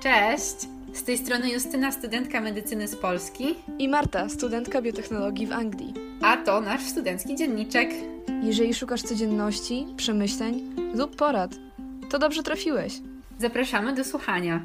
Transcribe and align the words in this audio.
Cześć! 0.00 0.56
Z 0.92 1.02
tej 1.02 1.18
strony 1.18 1.50
Justyna, 1.50 1.92
studentka 1.92 2.40
medycyny 2.40 2.88
z 2.88 2.96
Polski. 2.96 3.54
I 3.78 3.88
Marta, 3.88 4.28
studentka 4.28 4.82
biotechnologii 4.82 5.46
w 5.46 5.52
Anglii. 5.52 5.94
A 6.22 6.36
to 6.36 6.60
nasz 6.60 6.82
studencki 6.82 7.36
dzienniczek. 7.36 7.90
Jeżeli 8.42 8.74
szukasz 8.74 9.02
codzienności, 9.02 9.86
przemyśleń 9.96 10.74
lub 10.94 11.16
porad, 11.16 11.50
to 12.10 12.18
dobrze 12.18 12.42
trafiłeś. 12.42 12.92
Zapraszamy 13.38 13.94
do 13.94 14.04
słuchania. 14.04 14.60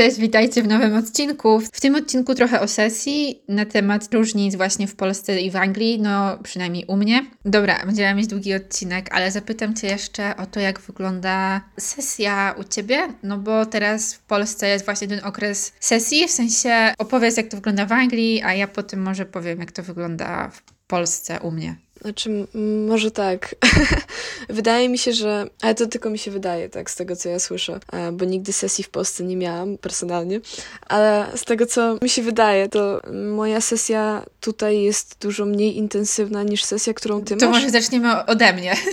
Cześć, 0.00 0.18
witajcie 0.18 0.62
w 0.62 0.66
nowym 0.66 0.96
odcinku. 0.96 1.60
W 1.72 1.80
tym 1.80 1.94
odcinku 1.94 2.34
trochę 2.34 2.60
o 2.60 2.68
sesji 2.68 3.42
na 3.48 3.66
temat 3.66 4.14
różnic 4.14 4.56
właśnie 4.56 4.86
w 4.86 4.96
Polsce 4.96 5.40
i 5.40 5.50
w 5.50 5.56
Anglii, 5.56 6.00
no 6.00 6.38
przynajmniej 6.42 6.84
u 6.86 6.96
mnie. 6.96 7.26
Dobra, 7.44 7.86
będziemy 7.86 8.14
mieć 8.14 8.26
długi 8.26 8.54
odcinek, 8.54 9.14
ale 9.14 9.30
zapytam 9.30 9.74
Cię 9.74 9.86
jeszcze 9.86 10.36
o 10.36 10.46
to, 10.46 10.60
jak 10.60 10.80
wygląda 10.80 11.60
sesja 11.78 12.54
u 12.58 12.64
Ciebie, 12.64 12.98
no 13.22 13.38
bo 13.38 13.66
teraz 13.66 14.14
w 14.14 14.18
Polsce 14.20 14.68
jest 14.68 14.84
właśnie 14.84 15.08
ten 15.08 15.20
okres 15.24 15.72
sesji, 15.80 16.28
w 16.28 16.30
sensie 16.30 16.94
opowiedz 16.98 17.36
jak 17.36 17.48
to 17.48 17.56
wygląda 17.56 17.86
w 17.86 17.92
Anglii, 17.92 18.42
a 18.42 18.54
ja 18.54 18.68
potem 18.68 19.02
może 19.02 19.26
powiem 19.26 19.60
jak 19.60 19.72
to 19.72 19.82
wygląda 19.82 20.50
w 20.50 20.62
Polsce 20.86 21.40
u 21.40 21.50
mnie. 21.50 21.76
Znaczy, 22.00 22.46
może 22.88 23.10
tak. 23.10 23.54
wydaje 24.48 24.88
mi 24.88 24.98
się, 24.98 25.12
że. 25.12 25.46
Ale 25.62 25.74
to 25.74 25.86
tylko 25.86 26.10
mi 26.10 26.18
się 26.18 26.30
wydaje, 26.30 26.68
tak, 26.68 26.90
z 26.90 26.96
tego 26.96 27.16
co 27.16 27.28
ja 27.28 27.38
słyszę, 27.38 27.80
e, 27.92 28.12
bo 28.12 28.24
nigdy 28.24 28.52
sesji 28.52 28.84
w 28.84 28.88
Polsce 28.88 29.24
nie 29.24 29.36
miałam 29.36 29.78
personalnie. 29.78 30.40
Ale 30.88 31.26
z 31.34 31.44
tego 31.44 31.66
co 31.66 31.98
mi 32.02 32.08
się 32.08 32.22
wydaje, 32.22 32.68
to 32.68 33.00
moja 33.36 33.60
sesja 33.60 34.24
tutaj 34.40 34.82
jest 34.82 35.16
dużo 35.20 35.44
mniej 35.44 35.76
intensywna 35.76 36.42
niż 36.42 36.64
sesja, 36.64 36.94
którą 36.94 37.24
ty 37.24 37.28
to 37.28 37.34
masz. 37.34 37.40
To 37.40 37.50
może 37.50 37.70
zaczniemy 37.70 38.26
ode 38.26 38.52
mnie. 38.52 38.76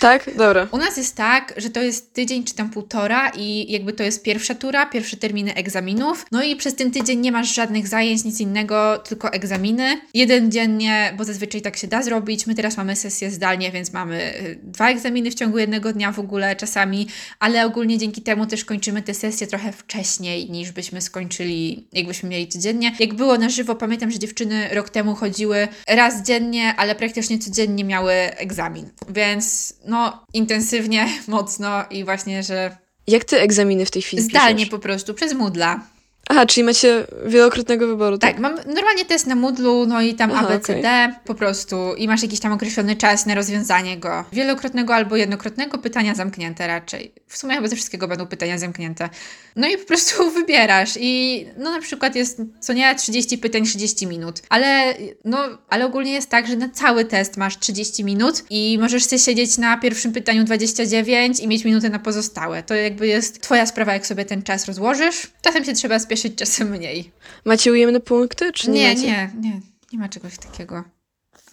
Tak? 0.00 0.36
Dobra. 0.36 0.68
U 0.70 0.78
nas 0.78 0.96
jest 0.96 1.16
tak, 1.16 1.54
że 1.56 1.70
to 1.70 1.82
jest 1.82 2.12
tydzień 2.12 2.44
czy 2.44 2.54
tam 2.54 2.70
półtora 2.70 3.28
i 3.36 3.72
jakby 3.72 3.92
to 3.92 4.02
jest 4.02 4.22
pierwsza 4.22 4.54
tura, 4.54 4.86
pierwsze 4.86 5.16
terminy 5.16 5.54
egzaminów. 5.54 6.26
No 6.32 6.42
i 6.42 6.56
przez 6.56 6.74
ten 6.74 6.90
tydzień 6.90 7.20
nie 7.20 7.32
masz 7.32 7.54
żadnych 7.54 7.88
zajęć, 7.88 8.24
nic 8.24 8.40
innego, 8.40 8.98
tylko 8.98 9.32
egzaminy. 9.32 10.00
Jeden 10.14 10.52
dziennie, 10.52 11.14
bo 11.18 11.24
zazwyczaj 11.24 11.62
tak 11.62 11.76
się 11.76 11.86
da 11.86 12.02
zrobić 12.02 12.46
My 12.46 12.51
teraz 12.54 12.76
mamy 12.76 12.96
sesję 12.96 13.30
zdalnie, 13.30 13.72
więc 13.72 13.92
mamy 13.92 14.34
y, 14.40 14.58
dwa 14.62 14.90
egzaminy 14.90 15.30
w 15.30 15.34
ciągu 15.34 15.58
jednego 15.58 15.92
dnia 15.92 16.12
w 16.12 16.18
ogóle 16.18 16.56
czasami, 16.56 17.08
ale 17.38 17.66
ogólnie 17.66 17.98
dzięki 17.98 18.22
temu 18.22 18.46
też 18.46 18.64
kończymy 18.64 19.02
te 19.02 19.14
sesje 19.14 19.46
trochę 19.46 19.72
wcześniej 19.72 20.50
niż 20.50 20.72
byśmy 20.72 21.00
skończyli, 21.00 21.88
jakbyśmy 21.92 22.28
mieli 22.28 22.48
codziennie. 22.48 22.92
Jak 22.98 23.14
było 23.14 23.38
na 23.38 23.48
żywo, 23.48 23.74
pamiętam, 23.74 24.10
że 24.10 24.18
dziewczyny 24.18 24.68
rok 24.72 24.90
temu 24.90 25.14
chodziły 25.14 25.68
raz 25.88 26.22
dziennie, 26.26 26.74
ale 26.76 26.94
praktycznie 26.94 27.38
codziennie 27.38 27.84
miały 27.84 28.12
egzamin, 28.12 28.90
więc 29.08 29.74
no 29.86 30.24
intensywnie, 30.34 31.08
mocno 31.28 31.84
i 31.90 32.04
właśnie, 32.04 32.42
że 32.42 32.76
jak 33.06 33.24
ty 33.24 33.40
egzaminy 33.40 33.86
w 33.86 33.90
tej 33.90 34.02
chwili 34.02 34.22
Zdalnie 34.22 34.54
piszesz? 34.54 34.70
po 34.70 34.78
prostu, 34.78 35.14
przez 35.14 35.34
Moodla. 35.34 35.80
Aha, 36.28 36.46
czyli 36.46 36.64
macie 36.64 37.06
wielokrotnego 37.26 37.86
wyboru. 37.86 38.18
Tak, 38.18 38.30
tak 38.30 38.40
mam 38.40 38.54
normalnie 38.66 39.04
test 39.04 39.26
na 39.26 39.34
Moodlu, 39.34 39.86
no 39.86 40.02
i 40.02 40.14
tam 40.14 40.30
Aha, 40.32 40.48
ABCD 40.48 40.78
okay. 40.78 41.14
po 41.24 41.34
prostu 41.34 41.94
i 41.94 42.08
masz 42.08 42.22
jakiś 42.22 42.40
tam 42.40 42.52
określony 42.52 42.96
czas 42.96 43.26
na 43.26 43.34
rozwiązanie 43.34 43.98
go. 43.98 44.24
Wielokrotnego 44.32 44.94
albo 44.94 45.16
jednokrotnego, 45.16 45.78
pytania 45.78 46.14
zamknięte 46.14 46.66
raczej. 46.66 47.12
W 47.26 47.36
sumie 47.36 47.54
chyba 47.54 47.68
ze 47.68 47.76
wszystkiego 47.76 48.08
będą 48.08 48.26
pytania 48.26 48.58
zamknięte. 48.58 49.08
No 49.56 49.68
i 49.68 49.78
po 49.78 49.84
prostu 49.84 50.30
wybierasz 50.40 50.90
i 51.00 51.46
no 51.58 51.70
na 51.70 51.80
przykład 51.80 52.16
jest 52.16 52.42
co 52.60 52.72
nie 52.72 52.94
30 52.94 53.38
pytań 53.38 53.64
30 53.64 54.06
minut, 54.06 54.42
ale 54.48 54.94
no, 55.24 55.38
ale 55.68 55.86
ogólnie 55.86 56.12
jest 56.12 56.30
tak, 56.30 56.46
że 56.46 56.56
na 56.56 56.68
cały 56.68 57.04
test 57.04 57.36
masz 57.36 57.58
30 57.58 58.04
minut 58.04 58.44
i 58.50 58.78
możesz 58.80 59.04
sobie 59.04 59.18
siedzieć 59.18 59.58
na 59.58 59.76
pierwszym 59.76 60.12
pytaniu 60.12 60.44
29 60.44 61.40
i 61.40 61.48
mieć 61.48 61.64
minutę 61.64 61.90
na 61.90 61.98
pozostałe. 61.98 62.62
To 62.62 62.74
jakby 62.74 63.06
jest 63.06 63.40
twoja 63.42 63.66
sprawa, 63.66 63.92
jak 63.92 64.06
sobie 64.06 64.24
ten 64.24 64.42
czas 64.42 64.66
rozłożysz. 64.66 65.30
Czasem 65.42 65.64
się 65.64 65.72
trzeba 65.72 65.98
spieszyć 65.98 66.34
czasem 66.34 66.70
mniej. 66.70 67.10
Macie 67.44 67.72
ujemne 67.72 68.00
punkty, 68.00 68.52
czy 68.52 68.70
nie 68.70 68.80
Nie, 68.80 68.88
macie? 68.88 69.02
nie, 69.02 69.30
nie. 69.40 69.60
Nie 69.92 69.98
ma 69.98 70.08
czegoś 70.08 70.38
takiego. 70.38 70.84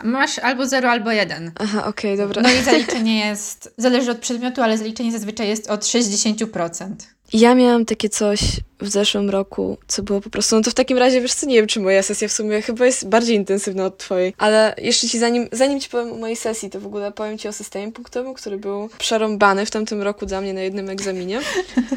Masz 0.03 0.39
albo 0.39 0.67
0, 0.67 0.89
albo 0.91 1.11
1. 1.11 1.51
Aha, 1.55 1.85
okej, 1.85 2.13
okay, 2.13 2.25
dobra. 2.25 2.41
No 2.41 2.49
i 2.51 2.63
zaliczenie 2.63 3.19
jest, 3.19 3.73
zależy 3.77 4.11
od 4.11 4.17
przedmiotu, 4.17 4.61
ale 4.61 4.77
zaliczenie 4.77 5.11
zazwyczaj 5.11 5.47
jest 5.47 5.69
od 5.69 5.81
60%. 5.81 6.95
Ja 7.33 7.55
miałam 7.55 7.85
takie 7.85 8.09
coś 8.09 8.39
w 8.81 8.89
zeszłym 8.89 9.29
roku, 9.29 9.77
co 9.87 10.03
było 10.03 10.21
po 10.21 10.29
prostu, 10.29 10.55
no 10.55 10.61
to 10.61 10.71
w 10.71 10.73
takim 10.73 10.97
razie, 10.97 11.21
wiesz 11.21 11.33
co, 11.33 11.47
nie 11.47 11.55
wiem, 11.55 11.67
czy 11.67 11.79
moja 11.79 12.03
sesja 12.03 12.27
w 12.27 12.31
sumie 12.31 12.61
chyba 12.61 12.85
jest 12.85 13.07
bardziej 13.07 13.35
intensywna 13.35 13.85
od 13.85 13.97
twojej, 13.97 14.33
ale 14.37 14.75
jeszcze 14.77 15.07
ci 15.07 15.19
zanim, 15.19 15.47
zanim 15.51 15.79
ci 15.79 15.89
powiem 15.89 16.11
o 16.11 16.15
mojej 16.15 16.35
sesji, 16.35 16.69
to 16.69 16.79
w 16.79 16.85
ogóle 16.85 17.11
powiem 17.11 17.37
ci 17.37 17.47
o 17.47 17.53
systemie 17.53 17.91
punktowym, 17.91 18.33
który 18.33 18.57
był 18.57 18.89
przerąbany 18.97 19.65
w 19.65 19.71
tamtym 19.71 20.01
roku 20.01 20.25
dla 20.25 20.41
mnie 20.41 20.53
na 20.53 20.61
jednym 20.61 20.89
egzaminie. 20.89 21.39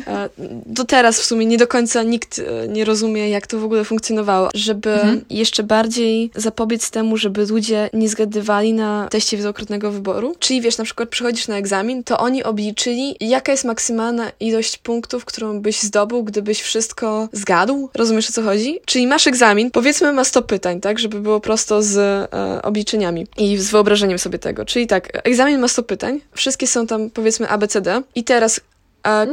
E, 0.07 0.29
do 0.67 0.85
teraz 0.85 1.21
w 1.21 1.25
sumie 1.25 1.47
nie 1.47 1.59
do 1.59 1.67
końca 1.67 2.03
nikt 2.03 2.39
e, 2.39 2.69
nie 2.69 2.85
rozumie, 2.85 3.29
jak 3.29 3.47
to 3.47 3.59
w 3.59 3.65
ogóle 3.65 3.85
funkcjonowało, 3.85 4.49
żeby 4.55 4.93
mhm. 4.93 5.25
jeszcze 5.31 5.63
bardziej 5.63 6.31
zapobiec 6.35 6.91
temu, 6.91 7.17
żeby 7.17 7.47
ludzie 7.47 7.91
nie 7.93 8.09
zgadywali 8.09 8.73
na 8.73 9.09
teście 9.11 9.37
wielokrotnego 9.37 9.91
wyboru. 9.91 10.37
Czyli 10.39 10.61
wiesz, 10.61 10.79
na 10.79 10.85
przykład 10.85 11.09
przychodzisz 11.09 11.49
na 11.49 11.57
egzamin, 11.57 12.05
to 12.05 12.19
oni 12.19 12.45
obliczyli, 12.45 13.17
jaka 13.21 13.53
jest 13.53 13.65
maksymalna 13.65 14.33
ilość 14.41 14.79
punktów, 14.79 15.22
którą 15.25 15.61
byś 15.61 15.83
zdobył, 15.83 16.25
gdybyś 16.25 16.63
wszystko 16.63 17.29
zgadł? 17.33 17.91
Rozumiesz 17.95 18.31
o 18.31 18.33
co 18.33 18.43
chodzi? 18.43 18.81
Czyli 18.85 19.07
masz 19.07 19.27
egzamin, 19.27 19.71
powiedzmy 19.71 20.13
ma 20.13 20.25
100 20.25 20.43
pytań, 20.43 20.81
tak? 20.81 20.99
Żeby 20.99 21.21
było 21.21 21.41
prosto 21.41 21.83
z 21.83 21.97
e, 21.99 22.63
obliczeniami 22.63 23.27
i 23.39 23.59
z 23.59 23.71
wyobrażeniem 23.71 24.19
sobie 24.19 24.39
tego. 24.39 24.65
Czyli 24.65 24.87
tak, 24.87 25.09
egzamin 25.25 25.61
ma 25.61 25.69
100 25.69 25.83
pytań, 25.83 26.21
wszystkie 26.33 26.67
są 26.67 26.87
tam 26.87 27.11
powiedzmy 27.11 27.49
ABCD 27.49 28.03
i 28.15 28.25
teraz. 28.25 28.61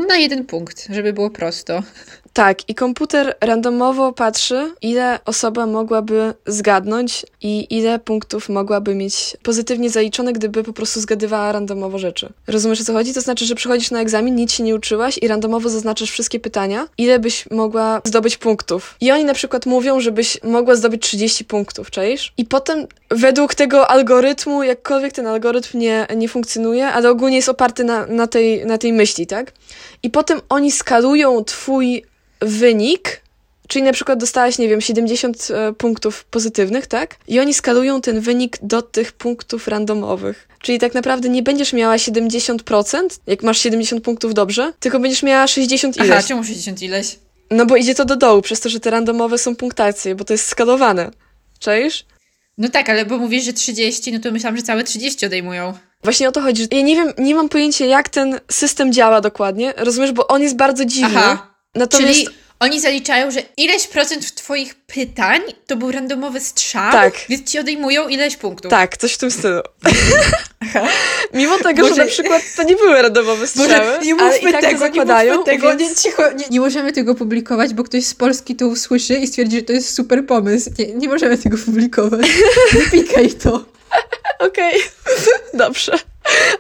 Na 0.08 0.18
jeden 0.18 0.46
punkt, 0.46 0.88
żeby 0.90 1.14
było 1.14 1.30
prosto. 1.30 1.84
Tak, 2.34 2.70
i 2.70 2.76
komputer 2.76 3.36
randomowo 3.42 4.14
patrzy, 4.14 4.72
ile 4.82 5.20
osoba 5.26 5.66
mogłaby 5.66 6.34
zgadnąć 6.46 7.26
i 7.42 7.68
ile 7.70 8.00
punktów 8.00 8.50
mogłaby 8.50 8.96
mieć 8.96 9.38
pozytywnie 9.44 9.90
zaliczone, 9.90 10.34
gdyby 10.34 10.64
po 10.64 10.74
prostu 10.74 11.02
zgadywała 11.02 11.52
randomowo 11.52 12.00
rzeczy. 12.00 12.30
Rozumiesz 12.48 12.82
o 12.82 12.84
co 12.84 12.94
chodzi? 12.94 13.14
To 13.14 13.22
znaczy, 13.22 13.46
że 13.46 13.56
przychodzisz 13.56 13.92
na 13.92 14.02
egzamin, 14.02 14.36
nic 14.36 14.52
się 14.52 14.64
nie 14.64 14.76
uczyłaś 14.76 15.20
i 15.22 15.28
randomowo 15.28 15.70
zaznaczasz 15.70 16.12
wszystkie 16.12 16.40
pytania, 16.40 16.88
ile 16.98 17.20
byś 17.20 17.52
mogła 17.52 18.02
zdobyć 18.04 18.38
punktów. 18.38 18.96
I 19.02 19.12
oni 19.12 19.26
na 19.26 19.34
przykład 19.34 19.66
mówią, 19.66 20.00
żebyś 20.00 20.44
mogła 20.44 20.76
zdobyć 20.76 21.04
30 21.04 21.46
punktów, 21.46 21.92
czaisz? 21.92 22.34
I 22.38 22.46
potem 22.46 22.88
według 23.10 23.56
tego 23.56 23.88
algorytmu, 23.88 24.64
jakkolwiek 24.64 25.14
ten 25.14 25.28
algorytm 25.28 25.80
nie, 25.80 26.08
nie 26.18 26.30
funkcjonuje, 26.30 26.88
ale 26.88 27.10
ogólnie 27.10 27.36
jest 27.36 27.50
oparty 27.50 27.84
na, 27.84 28.06
na, 28.06 28.28
tej, 28.28 28.66
na 28.66 28.78
tej 28.78 28.94
myśli, 28.94 29.28
tak? 29.28 29.52
I 30.04 30.10
potem 30.10 30.42
oni 30.50 30.72
skalują 30.72 31.44
twój 31.44 32.04
wynik, 32.42 33.22
czyli 33.68 33.84
na 33.84 33.94
przykład 33.94 34.20
dostałaś, 34.20 34.58
nie 34.58 34.70
wiem, 34.70 34.82
70 34.82 35.48
e, 35.52 35.74
punktów 35.74 36.24
pozytywnych, 36.24 36.88
tak? 36.88 37.16
I 37.28 37.40
oni 37.40 37.54
skalują 37.54 38.02
ten 38.02 38.20
wynik 38.20 38.58
do 38.62 38.82
tych 38.82 39.12
punktów 39.12 39.68
randomowych. 39.68 40.48
Czyli 40.62 40.80
tak 40.80 40.94
naprawdę 40.94 41.30
nie 41.30 41.44
będziesz 41.44 41.74
miała 41.74 41.96
70%, 41.96 43.20
jak 43.28 43.44
masz 43.44 43.58
70 43.58 44.04
punktów 44.04 44.34
dobrze, 44.34 44.74
tylko 44.80 45.00
będziesz 45.00 45.24
miała 45.24 45.48
60 45.48 45.98
ileś. 45.98 46.10
Aha, 46.12 46.24
czemu 46.28 46.44
60 46.44 46.82
ileś? 46.82 47.18
No 47.52 47.66
bo 47.66 47.76
idzie 47.76 47.96
to 47.96 48.06
do 48.06 48.16
dołu, 48.16 48.42
przez 48.42 48.60
to, 48.60 48.70
że 48.70 48.80
te 48.80 48.90
randomowe 48.90 49.38
są 49.38 49.56
punktacje, 49.56 50.16
bo 50.16 50.24
to 50.24 50.34
jest 50.34 50.46
skalowane. 50.46 51.12
Czaisz? 51.60 52.06
No 52.58 52.70
tak, 52.70 52.90
ale 52.90 53.06
bo 53.06 53.18
mówisz, 53.18 53.44
że 53.44 53.54
30, 53.54 54.12
no 54.12 54.20
to 54.20 54.32
myślałam, 54.32 54.58
że 54.58 54.64
całe 54.64 54.84
30 54.84 55.26
odejmują. 55.26 55.74
Właśnie 56.04 56.30
o 56.30 56.32
to 56.32 56.42
chodzi. 56.42 56.68
Ja 56.72 56.82
nie 56.82 56.96
wiem, 56.96 57.14
nie 57.18 57.36
mam 57.36 57.50
pojęcia, 57.50 57.86
jak 57.86 58.10
ten 58.10 58.40
system 58.52 58.94
działa 58.94 59.22
dokładnie. 59.22 59.74
Rozumiesz, 59.78 60.12
bo 60.12 60.28
on 60.28 60.42
jest 60.42 60.56
bardzo 60.56 60.86
dziwny. 60.86 61.20
Aha. 61.20 61.49
Natomiast... 61.76 62.14
Czyli 62.14 62.28
oni 62.60 62.82
zaliczają, 62.82 63.32
że 63.32 63.42
ileś 63.58 63.88
procent 63.88 64.36
twoich 64.36 64.76
pytań 64.76 65.42
to 65.68 65.76
był 65.76 65.92
randomowy 65.92 66.40
strzał, 66.40 66.92
tak. 66.92 67.14
więc 67.30 67.52
ci 67.52 67.60
odejmują 67.60 68.08
ileś 68.08 68.38
punktów. 68.38 68.72
Tak, 68.72 68.98
coś 68.98 69.14
w 69.14 69.18
tym 69.18 69.32
stylu. 69.32 69.62
Mimo 71.34 71.58
tego, 71.58 71.82
Boże... 71.82 71.96
że 71.96 72.02
na 72.02 72.08
przykład 72.08 72.42
to 72.56 72.64
nie 72.64 72.76
były 72.76 73.02
randomowe 73.02 73.48
strzały, 73.48 73.70
Boże, 73.70 74.00
nie 74.06 74.14
mówmy 74.14 74.30
ale 74.30 74.40
i 74.40 74.52
tak 74.52 74.62
tego, 74.62 74.80
zakładają. 74.80 75.38
Nie, 75.38 75.44
tego, 75.44 75.78
więc... 75.78 75.82
nie, 75.82 75.96
cicho, 75.96 76.32
nie, 76.32 76.46
nie 76.52 76.60
możemy 76.60 76.94
tego 76.94 77.16
publikować, 77.16 77.74
bo 77.74 77.84
ktoś 77.84 78.06
z 78.06 78.14
Polski 78.14 78.56
to 78.56 78.68
usłyszy 78.68 79.14
i 79.14 79.28
stwierdzi, 79.28 79.56
że 79.56 79.64
to 79.64 79.74
jest 79.74 79.94
super 79.96 80.26
pomysł. 80.26 80.70
Nie, 80.80 80.94
nie 80.94 81.08
możemy 81.08 81.38
tego 81.38 81.58
publikować. 81.58 82.28
Nie 82.76 82.82
pikaj 82.92 83.32
to. 83.32 83.66
Okej, 84.40 84.74
okay. 84.76 85.18
dobrze. 85.66 85.92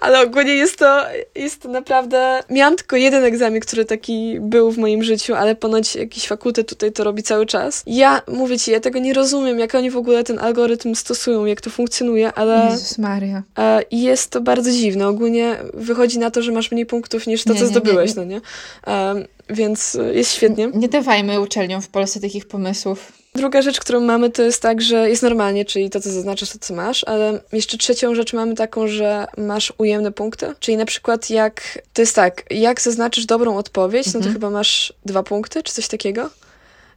Ale 0.01 0.21
ogólnie 0.21 0.55
jest 0.55 0.77
to, 0.77 1.01
jest 1.35 1.61
to 1.61 1.69
naprawdę... 1.69 2.43
Miałam 2.49 2.75
tylko 2.75 2.95
jeden 2.95 3.23
egzamin, 3.23 3.61
który 3.61 3.85
taki 3.85 4.37
był 4.39 4.71
w 4.71 4.77
moim 4.77 5.03
życiu, 5.03 5.35
ale 5.35 5.55
ponoć 5.55 5.95
jakiś 5.95 6.27
fakultet 6.27 6.69
tutaj 6.69 6.91
to 6.91 7.03
robi 7.03 7.23
cały 7.23 7.45
czas. 7.45 7.83
Ja, 7.87 8.21
mówię 8.27 8.59
ci, 8.59 8.71
ja 8.71 8.79
tego 8.79 8.99
nie 8.99 9.13
rozumiem, 9.13 9.59
jak 9.59 9.75
oni 9.75 9.91
w 9.91 9.97
ogóle 9.97 10.23
ten 10.23 10.39
algorytm 10.39 10.95
stosują, 10.95 11.45
jak 11.45 11.61
to 11.61 11.69
funkcjonuje, 11.69 12.33
ale... 12.33 12.67
Jezus 12.71 12.97
Maria. 12.97 13.43
E, 13.57 13.81
jest 13.91 14.31
to 14.31 14.41
bardzo 14.41 14.71
dziwne. 14.71 15.07
Ogólnie 15.07 15.57
wychodzi 15.73 16.19
na 16.19 16.31
to, 16.31 16.41
że 16.41 16.51
masz 16.51 16.71
mniej 16.71 16.85
punktów 16.85 17.27
niż 17.27 17.43
to, 17.43 17.53
nie, 17.53 17.59
co 17.59 17.65
nie, 17.65 17.71
zdobyłeś, 17.71 18.15
nie, 18.15 18.15
no 18.15 18.23
nie? 18.23 18.41
E, 18.87 19.25
więc 19.49 19.97
jest 20.13 20.33
świetnie. 20.33 20.71
Nie 20.73 20.89
dawajmy 20.89 21.41
uczelniom 21.41 21.81
w 21.81 21.87
Polsce 21.87 22.19
takich 22.19 22.47
pomysłów. 22.47 23.18
Druga 23.39 23.61
rzecz, 23.61 23.79
którą 23.79 23.99
mamy, 24.01 24.29
to 24.29 24.43
jest 24.43 24.61
tak, 24.61 24.81
że 24.81 25.09
jest 25.09 25.23
normalnie, 25.23 25.65
czyli 25.65 25.89
to, 25.89 26.01
co 26.01 26.09
zaznaczasz, 26.11 26.49
to, 26.49 26.59
co 26.59 26.73
masz, 26.73 27.03
ale 27.03 27.39
jeszcze 27.53 27.77
trzecią 27.77 28.15
rzecz 28.15 28.33
mamy 28.33 28.55
taką, 28.55 28.87
że 28.87 29.25
masz 29.37 29.73
ujemne 29.77 30.11
punkty, 30.11 30.53
czyli 30.59 30.77
na 30.77 30.85
przykład 30.85 31.29
jak, 31.29 31.79
to 31.93 32.01
jest 32.01 32.15
tak, 32.15 32.43
jak 32.49 32.81
zaznaczysz 32.81 33.25
dobrą 33.25 33.57
odpowiedź, 33.57 34.05
no 34.07 34.11
to 34.11 34.17
Mhm. 34.17 34.33
chyba 34.33 34.49
masz 34.49 34.93
dwa 35.05 35.23
punkty, 35.23 35.63
czy 35.63 35.73
coś 35.73 35.87
takiego. 35.87 36.29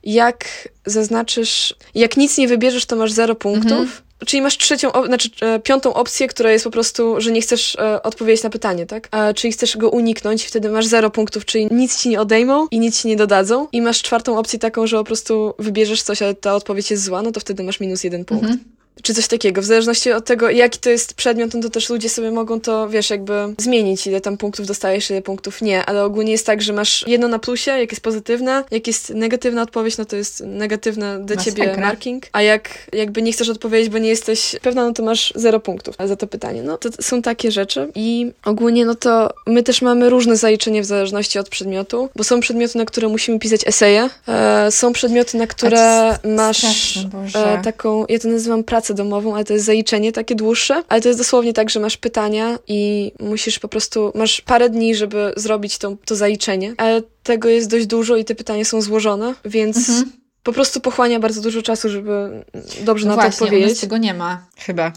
Jak 0.05 0.45
zaznaczysz, 0.87 1.75
jak 1.95 2.17
nic 2.17 2.39
nie 2.39 2.49
wybierzesz, 2.49 2.87
to 2.87 2.97
masz 2.97 3.13
zero 3.13 3.35
punktów. 3.35 3.73
Mhm. 3.73 4.02
Czyli 4.27 4.43
masz 4.43 4.59
trzecią, 4.59 4.91
znaczy 5.07 5.31
e, 5.41 5.61
piątą 5.61 5.95
opcję, 5.95 6.29
która 6.29 6.51
jest 6.51 6.65
po 6.65 6.71
prostu, 6.71 7.21
że 7.21 7.33
nie 7.33 7.41
chcesz 7.41 7.77
e, 7.77 8.03
odpowiedzieć 8.03 8.45
na 8.45 8.51
pytanie, 8.51 8.87
tak? 8.87 9.09
E, 9.13 9.35
czyli 9.35 9.53
chcesz 9.53 9.77
go 9.77 9.91
uniknąć 9.91 10.45
wtedy 10.45 10.71
masz 10.71 10.87
zero 10.87 11.11
punktów, 11.11 11.45
czyli 11.45 11.69
nic 11.71 12.03
ci 12.03 12.09
nie 12.09 12.21
odejmą 12.21 12.67
i 12.71 12.79
nic 12.79 13.03
ci 13.03 13.09
nie 13.09 13.17
dodadzą. 13.17 13.69
I 13.73 13.83
masz 13.83 14.03
czwartą 14.03 14.39
opcję 14.39 14.59
taką, 14.59 14.87
że 14.87 14.97
po 14.97 15.05
prostu 15.05 15.55
wybierzesz 15.59 16.03
coś, 16.03 16.23
ale 16.23 16.35
ta 16.35 16.55
odpowiedź 16.55 16.91
jest 16.91 17.05
zła, 17.05 17.23
no 17.23 17.33
to 17.33 17.41
wtedy 17.41 17.63
masz 17.63 17.81
minus 17.81 18.05
jeden 18.05 18.25
punkt. 18.25 18.45
Mhm. 18.45 18.72
Czy 19.03 19.15
coś 19.15 19.29
takiego. 19.29 19.63
W 19.63 19.65
zależności 19.65 20.13
od 20.13 20.25
tego, 20.25 20.51
jaki 20.51 20.79
to 20.79 20.91
jest 20.91 21.15
przedmiot, 21.15 21.55
no 21.55 21.61
to 21.61 21.71
też 21.71 21.91
ludzie 21.91 22.09
sobie 22.09 22.31
mogą 22.31 22.61
to, 22.61 22.89
wiesz, 22.89 23.11
jakby 23.11 23.33
zmienić, 23.59 24.07
ile 24.07 24.21
tam 24.21 24.37
punktów 24.37 24.67
dostajesz, 24.67 25.11
ile 25.11 25.23
punktów 25.23 25.63
nie. 25.63 25.85
Ale 25.85 26.05
ogólnie 26.05 26.33
jest 26.33 26.47
tak, 26.47 26.63
że 26.63 26.73
masz 26.73 27.05
jedno 27.07 27.29
na 27.29 27.39
plusie, 27.39 27.71
jak 27.71 27.91
jest 27.91 28.03
pozytywne, 28.03 28.65
jak 28.71 28.87
jest 28.87 29.11
negatywna 29.11 29.63
odpowiedź, 29.63 29.99
no 29.99 30.05
to 30.05 30.17
jest 30.17 30.41
negatywna 30.47 31.19
dla 31.19 31.37
ciebie 31.37 31.77
marking. 31.81 32.27
A 32.33 32.43
jak 32.43 32.71
jakby 32.93 33.23
nie 33.23 33.33
chcesz 33.33 33.49
odpowiedzieć, 33.49 33.89
bo 33.89 33.99
nie 33.99 34.09
jesteś 34.09 34.57
pewna, 34.63 34.85
no 34.85 34.93
to 34.93 35.03
masz 35.03 35.33
zero 35.37 35.61
punktów 35.61 35.97
za 36.05 36.17
to 36.17 36.27
pytanie. 36.27 36.63
No 36.63 36.79
to 36.79 36.89
są 37.01 37.23
takie 37.23 37.51
rzeczy. 37.51 37.89
I 37.95 38.33
ogólnie, 38.45 38.85
no 38.85 38.95
to 38.95 39.31
my 39.47 39.63
też 39.63 39.83
mamy 39.83 40.11
różne 40.11 40.37
zaliczenie 40.37 40.83
w 40.83 40.85
zależności 40.85 41.39
od 41.39 41.49
przedmiotu, 41.49 42.09
bo 42.17 42.25
są 42.25 42.41
przedmioty, 42.41 42.79
na 42.79 42.85
które 42.85 43.09
musimy 43.09 43.39
pisać 43.39 43.61
eseje, 43.67 44.11
e, 44.29 44.71
są 44.71 44.93
przedmioty, 44.93 45.37
na 45.37 45.47
które 45.47 46.19
masz 46.37 46.97
e, 47.35 47.61
taką, 47.65 48.05
ja 48.09 48.19
to 48.19 48.29
nazywam 48.29 48.65
pracę 48.65 48.82
domową, 48.91 49.35
ale 49.35 49.45
to 49.45 49.53
jest 49.53 49.65
zaliczenie 49.65 50.13
takie 50.13 50.35
dłuższe, 50.35 50.83
ale 50.89 51.01
to 51.01 51.09
jest 51.09 51.21
dosłownie 51.21 51.53
tak, 51.53 51.71
że 51.71 51.81
masz 51.81 51.97
pytania 51.97 52.59
i 52.69 53.13
musisz 53.21 53.59
po 53.59 53.69
prostu, 53.69 54.13
masz 54.15 54.41
parę 54.41 54.71
dni, 54.71 54.95
żeby 54.95 55.33
zrobić 55.37 55.79
to, 55.79 55.97
to 56.05 56.17
zaliczenie, 56.17 56.75
ale 56.79 57.03
tego 57.23 57.49
jest 57.49 57.71
dość 57.71 57.87
dużo 57.87 58.17
i 58.17 58.25
te 58.25 58.35
pytania 58.35 58.65
są 58.65 58.81
złożone, 58.83 59.35
więc 59.45 59.77
Mhm. 59.89 60.13
po 60.43 60.53
prostu 60.53 60.81
pochłania 60.81 61.21
bardzo 61.21 61.41
dużo 61.41 61.63
czasu, 61.63 61.89
żeby 61.89 62.45
dobrze 62.85 63.07
No 63.09 63.17
na 63.17 63.23
to 63.23 63.29
właśnie, 63.29 63.45
nas 63.47 63.53
odpowiedzieć. 63.53 63.81
tego 63.81 63.97
nie 63.97 64.15
ma, 64.15 64.47
chyba. 64.59 64.93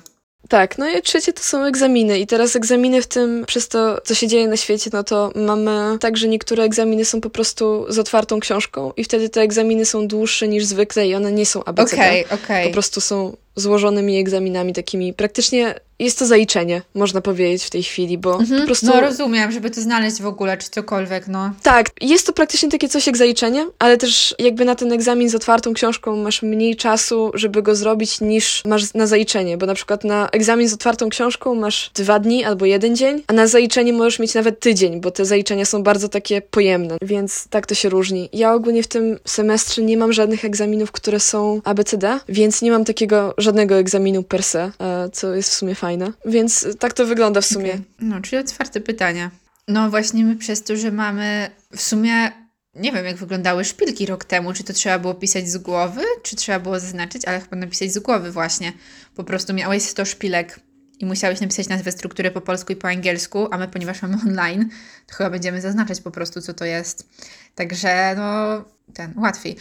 Tak, 0.49 0.77
no 0.77 0.89
i 0.89 1.01
trzecie 1.01 1.33
to 1.33 1.43
są 1.43 1.63
egzaminy. 1.63 2.19
I 2.19 2.27
teraz 2.27 2.55
egzaminy 2.55 3.01
w 3.01 3.07
tym, 3.07 3.43
przez 3.47 3.67
to, 3.67 4.01
co 4.05 4.15
się 4.15 4.27
dzieje 4.27 4.47
na 4.47 4.57
świecie, 4.57 4.89
no 4.93 5.03
to 5.03 5.31
mamy 5.35 5.97
tak, 5.99 6.17
że 6.17 6.27
niektóre 6.27 6.63
egzaminy 6.63 7.05
są 7.05 7.21
po 7.21 7.29
prostu 7.29 7.85
z 7.89 7.99
otwartą 7.99 8.39
książką 8.39 8.93
i 8.97 9.03
wtedy 9.03 9.29
te 9.29 9.41
egzaminy 9.41 9.85
są 9.85 10.07
dłuższe 10.07 10.47
niż 10.47 10.65
zwykle 10.65 11.07
i 11.07 11.15
one 11.15 11.31
nie 11.31 11.45
są 11.45 11.63
ABCD. 11.63 11.93
Okej, 11.97 12.25
okej. 12.29 12.67
Po 12.67 12.73
prostu 12.73 13.01
są 13.01 13.37
złożonymi 13.55 14.17
egzaminami 14.19 14.73
takimi. 14.73 15.13
Praktycznie 15.13 15.75
jest 15.99 16.19
to 16.19 16.25
zaliczenie, 16.25 16.81
można 16.93 17.21
powiedzieć 17.21 17.63
w 17.63 17.69
tej 17.69 17.83
chwili, 17.83 18.17
bo 18.17 18.39
Mhm. 18.39 18.59
po 18.61 18.65
prostu... 18.65 18.85
No 18.85 19.01
rozumiem, 19.01 19.51
żeby 19.51 19.69
to 19.69 19.81
znaleźć 19.81 20.21
w 20.21 20.25
ogóle, 20.27 20.57
czy 20.57 20.69
cokolwiek, 20.69 21.27
no. 21.27 21.51
Tak, 21.63 21.89
jest 22.01 22.27
to 22.27 22.33
praktycznie 22.33 22.69
takie 22.69 22.89
coś 22.89 23.07
jak 23.07 23.17
zaliczenie, 23.17 23.67
ale 23.79 23.97
też 23.97 24.35
jakby 24.39 24.65
na 24.65 24.75
ten 24.75 24.91
egzamin 24.91 25.29
z 25.29 25.35
otwartą 25.35 25.73
książką 25.73 26.15
masz 26.15 26.41
mniej 26.41 26.75
czasu, 26.75 27.31
żeby 27.33 27.61
go 27.61 27.75
zrobić 27.75 28.21
niż 28.21 28.61
masz 28.65 28.93
na 28.93 29.07
zaliczenie, 29.07 29.57
bo 29.57 29.65
na 29.65 29.73
przykład 29.73 30.03
na 30.03 30.29
egzamin 30.29 30.69
z 30.69 30.73
otwartą 30.73 31.09
książką 31.09 31.55
masz 31.55 31.91
dwa 31.93 32.19
dni 32.19 32.43
albo 32.43 32.65
jeden 32.65 32.95
dzień, 32.95 33.23
a 33.27 33.33
na 33.33 33.47
zaliczenie 33.47 33.93
możesz 33.93 34.19
mieć 34.19 34.33
nawet 34.33 34.59
tydzień, 34.59 35.01
bo 35.01 35.11
te 35.11 35.25
zaliczenia 35.25 35.65
są 35.65 35.83
bardzo 35.83 36.09
takie 36.09 36.41
pojemne, 36.41 36.97
więc 37.01 37.47
tak 37.49 37.65
to 37.67 37.75
się 37.75 37.89
różni. 37.89 38.29
Ja 38.33 38.53
ogólnie 38.53 38.83
w 38.83 38.87
tym 38.87 39.19
semestrze 39.25 39.81
nie 39.81 39.97
mam 39.97 40.13
żadnych 40.13 40.45
egzaminów, 40.45 40.91
które 40.91 41.19
są 41.19 41.61
ABCD, 41.63 42.19
więc 42.29 42.61
nie 42.61 42.71
mam 42.71 42.85
takiego 42.85 43.33
żadnego 43.45 43.75
egzaminu 43.75 44.23
per 44.23 44.43
se, 44.43 44.71
e, 44.79 45.09
co 45.09 45.35
jest 45.35 45.49
w 45.49 45.53
sumie 45.53 45.75
fajne, 45.75 46.11
więc 46.25 46.67
tak 46.79 46.93
to 46.93 47.05
wygląda 47.05 47.41
w 47.41 47.45
sumie. 47.45 47.73
Okej. 47.73 47.85
No, 47.99 48.21
czyli 48.21 48.37
otwarte 48.37 48.81
pytania. 48.81 49.31
No 49.67 49.89
właśnie 49.89 50.25
my 50.25 50.35
przez 50.35 50.63
to, 50.63 50.75
że 50.75 50.91
mamy 50.91 51.49
w 51.75 51.81
sumie, 51.81 52.31
nie 52.75 52.91
wiem 52.91 53.05
jak 53.05 53.15
wyglądały 53.15 53.65
szpilki 53.65 54.05
rok 54.05 54.25
temu, 54.25 54.53
czy 54.53 54.63
to 54.63 54.73
trzeba 54.73 54.99
było 54.99 55.13
pisać 55.13 55.49
z 55.49 55.57
głowy, 55.57 56.01
czy 56.23 56.35
trzeba 56.35 56.59
było 56.59 56.79
zaznaczyć, 56.79 57.25
ale 57.25 57.39
chyba 57.39 57.55
napisać 57.55 57.93
z 57.93 57.99
głowy 57.99 58.31
właśnie. 58.31 58.73
Po 59.15 59.23
prostu 59.23 59.53
miałeś 59.53 59.83
100 59.83 60.05
szpilek 60.05 60.59
i 60.99 61.05
musiałeś 61.05 61.41
napisać 61.41 61.67
nazwę 61.67 61.91
struktury 61.91 62.31
po 62.31 62.41
polsku 62.41 62.73
i 62.73 62.75
po 62.75 62.87
angielsku, 62.87 63.47
a 63.51 63.57
my 63.57 63.67
ponieważ 63.67 64.01
mamy 64.01 64.17
online, 64.27 64.69
to 65.07 65.15
chyba 65.15 65.29
będziemy 65.29 65.61
zaznaczać 65.61 66.01
po 66.01 66.11
prostu 66.11 66.41
co 66.41 66.53
to 66.53 66.65
jest. 66.65 67.09
Także 67.55 68.15
no, 68.17 68.63
ten, 68.93 69.13
łatwiej. 69.17 69.55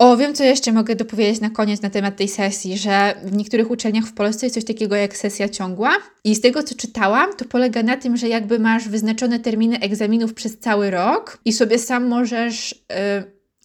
O, 0.00 0.16
wiem, 0.16 0.34
co 0.34 0.44
jeszcze 0.44 0.72
mogę 0.72 0.96
dopowiedzieć 0.96 1.40
na 1.40 1.50
koniec 1.50 1.82
na 1.82 1.90
temat 1.90 2.16
tej 2.16 2.28
sesji, 2.28 2.78
że 2.78 3.14
w 3.24 3.36
niektórych 3.36 3.70
uczelniach 3.70 4.04
w 4.04 4.14
Polsce 4.14 4.46
jest 4.46 4.54
coś 4.54 4.64
takiego 4.64 4.96
jak 4.96 5.16
sesja 5.16 5.48
ciągła. 5.48 5.92
I 6.24 6.34
z 6.34 6.40
tego, 6.40 6.62
co 6.62 6.74
czytałam, 6.74 7.36
to 7.36 7.44
polega 7.44 7.82
na 7.82 7.96
tym, 7.96 8.16
że 8.16 8.28
jakby 8.28 8.58
masz 8.58 8.88
wyznaczone 8.88 9.40
terminy 9.40 9.80
egzaminów 9.80 10.34
przez 10.34 10.58
cały 10.58 10.90
rok 10.90 11.38
i 11.44 11.52
sobie 11.52 11.78
sam 11.78 12.08
możesz 12.08 12.72
y, 12.72 12.76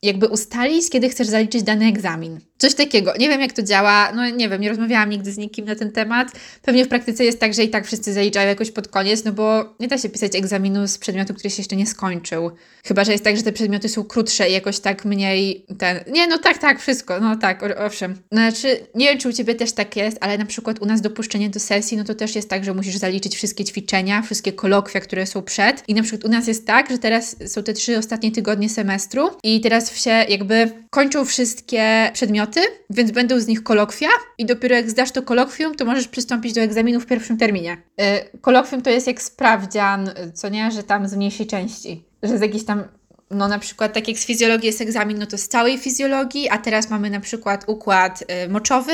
jakby 0.03 0.27
ustalić, 0.27 0.89
kiedy 0.89 1.09
chcesz 1.09 1.27
zaliczyć 1.27 1.63
dany 1.63 1.85
egzamin. 1.85 2.39
Coś 2.57 2.75
takiego. 2.75 3.13
Nie 3.19 3.29
wiem, 3.29 3.41
jak 3.41 3.53
to 3.53 3.63
działa. 3.63 4.11
No 4.11 4.29
nie 4.29 4.49
wiem, 4.49 4.61
nie 4.61 4.69
rozmawiałam 4.69 5.09
nigdy 5.09 5.31
z 5.31 5.37
nikim 5.37 5.65
na 5.65 5.75
ten 5.75 5.91
temat. 5.91 6.31
Pewnie 6.61 6.85
w 6.85 6.87
praktyce 6.87 7.25
jest 7.25 7.39
tak, 7.39 7.53
że 7.53 7.63
i 7.63 7.69
tak 7.69 7.85
wszyscy 7.85 8.13
zaliczają 8.13 8.47
jakoś 8.47 8.71
pod 8.71 8.87
koniec, 8.87 9.23
no 9.23 9.31
bo 9.31 9.75
nie 9.79 9.87
da 9.87 9.97
się 9.97 10.09
pisać 10.09 10.35
egzaminu 10.35 10.87
z 10.87 10.97
przedmiotu, 10.97 11.33
który 11.33 11.49
się 11.49 11.57
jeszcze 11.57 11.75
nie 11.75 11.85
skończył. 11.85 12.51
Chyba, 12.85 13.03
że 13.03 13.11
jest 13.11 13.23
tak, 13.23 13.37
że 13.37 13.43
te 13.43 13.51
przedmioty 13.51 13.89
są 13.89 14.03
krótsze 14.03 14.49
i 14.49 14.53
jakoś 14.53 14.79
tak 14.79 15.05
mniej 15.05 15.65
ten... 15.77 15.99
Nie, 16.07 16.27
no 16.27 16.37
tak, 16.37 16.57
tak, 16.57 16.81
wszystko. 16.81 17.19
No 17.19 17.35
tak, 17.35 17.63
owszem. 17.85 18.15
Znaczy, 18.31 18.79
nie 18.95 19.05
wiem, 19.05 19.17
czy 19.17 19.29
u 19.29 19.33
Ciebie 19.33 19.55
też 19.55 19.71
tak 19.71 19.95
jest, 19.95 20.17
ale 20.21 20.37
na 20.37 20.45
przykład 20.45 20.81
u 20.81 20.85
nas 20.85 21.01
dopuszczenie 21.01 21.49
do 21.49 21.59
sesji, 21.59 21.97
no 21.97 22.03
to 22.03 22.15
też 22.15 22.35
jest 22.35 22.49
tak, 22.49 22.63
że 22.63 22.73
musisz 22.73 22.95
zaliczyć 22.95 23.35
wszystkie 23.35 23.65
ćwiczenia, 23.65 24.21
wszystkie 24.21 24.53
kolokwia, 24.53 24.99
które 24.99 25.25
są 25.25 25.41
przed. 25.41 25.83
I 25.87 25.93
na 25.93 26.03
przykład 26.03 26.25
u 26.25 26.29
nas 26.29 26.47
jest 26.47 26.67
tak, 26.67 26.89
że 26.89 26.97
teraz 26.97 27.35
są 27.47 27.63
te 27.63 27.73
trzy 27.73 27.97
ostatnie 27.97 28.31
tygodnie 28.31 28.69
semestru 28.69 29.29
i 29.43 29.61
teraz 29.61 29.97
się 29.97 30.09
jakby 30.09 30.71
kończą 30.89 31.25
wszystkie 31.25 32.09
przedmioty, 32.13 32.44
więc 32.89 33.11
będą 33.11 33.39
z 33.39 33.47
nich 33.47 33.63
kolokwia 33.63 34.09
i 34.37 34.45
dopiero 34.45 34.75
jak 34.75 34.89
zdasz 34.89 35.11
to 35.11 35.21
kolokwium, 35.21 35.75
to 35.75 35.85
możesz 35.85 36.07
przystąpić 36.07 36.53
do 36.53 36.61
egzaminu 36.61 36.99
w 36.99 37.05
pierwszym 37.05 37.37
terminie. 37.37 37.77
Yy, 37.97 38.05
kolokwium 38.41 38.81
to 38.81 38.89
jest 38.89 39.07
jak 39.07 39.21
sprawdzian, 39.21 40.09
co 40.33 40.49
nie, 40.49 40.71
że 40.71 40.83
tam 40.83 41.07
z 41.07 41.15
mniejszej 41.15 41.47
części, 41.47 42.03
że 42.23 42.37
z 42.37 42.41
jakiejś 42.41 42.65
tam 42.65 42.83
no 43.31 43.47
na 43.47 43.59
przykład 43.59 43.93
tak 43.93 44.07
jak 44.07 44.17
z 44.17 44.25
fizjologii 44.25 44.67
jest 44.67 44.81
egzamin, 44.81 45.19
no 45.19 45.25
to 45.25 45.37
z 45.37 45.47
całej 45.47 45.77
fizjologii, 45.77 46.49
a 46.49 46.57
teraz 46.57 46.89
mamy 46.89 47.09
na 47.09 47.19
przykład 47.19 47.63
układ 47.67 48.23
y, 48.45 48.49
moczowy, 48.49 48.91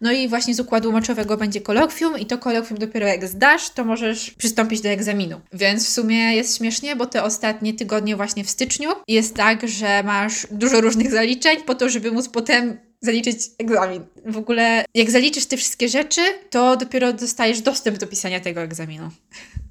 no 0.00 0.12
i 0.12 0.28
właśnie 0.28 0.54
z 0.54 0.60
układu 0.60 0.92
moczowego 0.92 1.36
będzie 1.36 1.60
kolokwium 1.60 2.18
i 2.18 2.26
to 2.26 2.38
kolokwium 2.38 2.78
dopiero 2.78 3.06
jak 3.06 3.26
zdasz, 3.26 3.70
to 3.70 3.84
możesz 3.84 4.30
przystąpić 4.30 4.80
do 4.80 4.88
egzaminu. 4.88 5.40
Więc 5.52 5.86
w 5.86 5.88
sumie 5.88 6.36
jest 6.36 6.58
śmiesznie, 6.58 6.96
bo 6.96 7.06
te 7.06 7.22
ostatnie 7.22 7.74
tygodnie 7.74 8.16
właśnie 8.16 8.44
w 8.44 8.50
styczniu 8.50 8.90
jest 9.08 9.34
tak, 9.34 9.68
że 9.68 10.02
masz 10.02 10.46
dużo 10.50 10.80
różnych 10.80 11.10
zaliczeń 11.10 11.62
po 11.66 11.74
to, 11.74 11.88
żeby 11.88 12.12
móc 12.12 12.28
potem 12.28 12.78
zaliczyć 13.04 13.36
egzamin. 13.58 14.04
W 14.26 14.36
ogóle 14.36 14.84
jak 14.94 15.10
zaliczysz 15.10 15.46
te 15.46 15.56
wszystkie 15.56 15.88
rzeczy, 15.88 16.20
to 16.50 16.76
dopiero 16.76 17.12
dostajesz 17.12 17.60
dostęp 17.60 17.98
do 17.98 18.06
pisania 18.06 18.40
tego 18.40 18.60
egzaminu. 18.60 19.10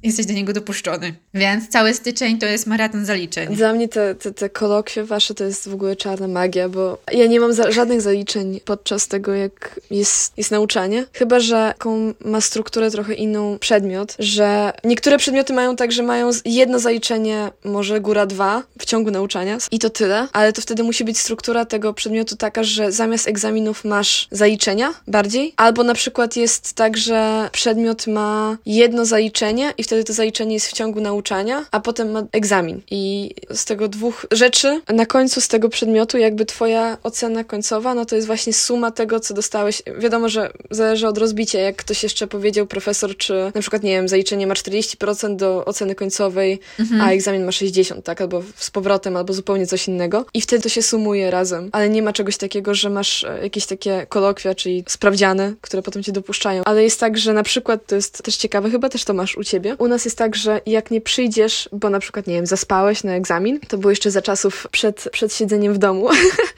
Jesteś 0.04 0.26
do 0.26 0.34
niego 0.34 0.54
dopuszczony. 0.54 1.14
Więc 1.34 1.70
cały 1.70 1.94
styczeń 1.94 2.38
to 2.38 2.46
jest 2.46 2.68
maraton 2.68 3.06
zaliczeń. 3.06 3.56
Dla 3.56 3.74
mnie 3.74 3.88
te, 3.88 4.16
te, 4.16 4.32
te 4.32 4.50
kolokwie 4.50 5.04
wasze 5.04 5.34
to 5.34 5.44
jest 5.44 5.70
w 5.70 5.74
ogóle 5.74 5.96
czarna 5.96 6.28
magia, 6.28 6.70
bo 6.70 6.98
ja 7.12 7.26
nie 7.26 7.40
mam 7.40 7.54
za, 7.54 7.72
żadnych 7.72 8.02
zaliczeń 8.02 8.60
podczas 8.66 9.08
tego, 9.08 9.34
jak 9.34 9.80
jest, 9.92 10.38
jest 10.38 10.52
nauczanie. 10.52 11.06
Chyba, 11.14 11.40
że 11.40 11.74
taką 11.78 12.14
ma 12.26 12.42
strukturę 12.42 12.92
trochę 12.92 13.14
inną 13.14 13.60
przedmiot, 13.60 14.16
że 14.20 14.74
niektóre 14.84 15.18
przedmioty 15.18 15.54
mają 15.54 15.76
tak, 15.76 15.92
że 15.92 16.04
mają 16.04 16.30
jedno 16.46 16.80
zaliczenie, 16.80 17.52
może 17.64 18.02
góra 18.02 18.26
dwa 18.26 18.64
w 18.80 18.86
ciągu 18.86 19.12
nauczania 19.12 19.58
i 19.72 19.80
to 19.80 19.90
tyle, 19.90 20.28
ale 20.34 20.54
to 20.54 20.62
wtedy 20.62 20.84
musi 20.84 21.04
być 21.04 21.20
struktura 21.20 21.66
tego 21.66 21.94
przedmiotu 21.94 22.36
taka, 22.36 22.64
że 22.64 22.92
zamiast 22.92 23.28
egzaminów 23.28 23.86
masz 23.86 24.28
zaliczenia 24.32 24.94
bardziej, 25.08 25.54
albo 25.58 25.84
na 25.84 25.94
przykład 25.94 26.36
jest 26.36 26.74
tak, 26.74 26.98
że 26.98 27.50
przedmiot 27.52 28.08
ma 28.08 28.58
jedno 28.66 29.06
zaliczenie 29.06 29.74
i 29.78 29.84
wtedy 29.84 29.93
to 30.06 30.14
zaliczenie 30.14 30.54
jest 30.54 30.68
w 30.68 30.74
ciągu 30.74 31.02
nauczania, 31.02 31.66
a 31.72 31.80
potem 31.80 32.12
ma 32.12 32.24
egzamin. 32.32 32.82
I 32.92 33.32
z 33.54 33.66
tego 33.66 33.88
dwóch 33.88 34.26
rzeczy, 34.32 34.82
na 34.94 35.06
końcu 35.06 35.42
z 35.42 35.48
tego 35.48 35.70
przedmiotu, 35.70 36.18
jakby 36.18 36.46
twoja 36.46 36.98
ocena 37.04 37.44
końcowa, 37.44 37.96
no 37.96 38.06
to 38.06 38.16
jest 38.16 38.28
właśnie 38.28 38.54
suma 38.54 38.92
tego, 38.92 39.20
co 39.20 39.34
dostałeś. 39.34 39.84
Wiadomo, 39.98 40.30
że 40.30 40.52
zależy 40.72 41.08
od 41.08 41.18
rozbicia, 41.18 41.60
jak 41.60 41.76
ktoś 41.76 42.04
jeszcze 42.04 42.28
powiedział 42.28 42.68
profesor, 42.68 43.18
czy 43.18 43.52
na 43.56 43.62
przykład, 43.62 43.84
nie 43.84 43.92
wiem, 43.92 44.08
zaliczenie 44.08 44.48
ma 44.48 44.54
40% 44.54 45.36
do 45.36 45.66
oceny 45.66 45.96
końcowej, 45.96 46.60
a 47.02 47.10
egzamin 47.12 47.46
ma 47.46 47.52
60%, 47.52 48.02
tak? 48.02 48.22
Albo 48.22 48.44
z 48.56 48.72
powrotem, 48.72 49.18
albo 49.18 49.34
zupełnie 49.34 49.68
coś 49.68 49.88
innego. 49.88 50.26
I 50.34 50.42
wtedy 50.42 50.64
to 50.64 50.70
się 50.70 50.82
sumuje 50.82 51.32
razem. 51.32 51.70
Ale 51.72 51.90
nie 51.90 52.02
ma 52.02 52.14
czegoś 52.14 52.38
takiego, 52.38 52.76
że 52.76 52.90
masz 52.90 53.24
e, 53.24 53.40
jakieś 53.44 53.66
takie 53.66 54.06
kolokwia, 54.10 54.56
czyli 54.56 54.84
sprawdziany, 54.88 55.56
które 55.62 55.84
potem 55.84 56.04
cię 56.04 56.12
dopuszczają. 56.12 56.64
Ale 56.64 56.84
jest 56.84 57.00
tak, 57.00 57.18
że 57.18 57.34
na 57.34 57.44
przykład, 57.44 57.86
to 57.86 57.96
jest 57.96 58.24
też 58.24 58.38
ciekawe, 58.38 58.70
chyba 58.70 58.90
też 58.90 59.04
to 59.04 59.14
masz 59.14 59.38
u 59.38 59.44
ciebie, 59.44 59.76
u 59.84 59.88
nas 59.88 60.06
jest 60.06 60.18
tak, 60.18 60.36
że 60.36 60.62
jak 60.66 60.92
nie 60.92 61.02
przyjdziesz, 61.02 61.70
bo 61.72 61.90
na 61.90 62.00
przykład, 62.00 62.28
nie 62.28 62.34
wiem, 62.34 62.46
zaspałeś 62.46 63.04
na 63.04 63.16
egzamin, 63.16 63.60
to 63.68 63.78
było 63.78 63.90
jeszcze 63.92 64.12
za 64.12 64.22
czasów 64.22 64.68
przed, 64.72 65.10
przed 65.12 65.34
siedzeniem 65.34 65.74
w 65.74 65.78
domu, 65.78 66.10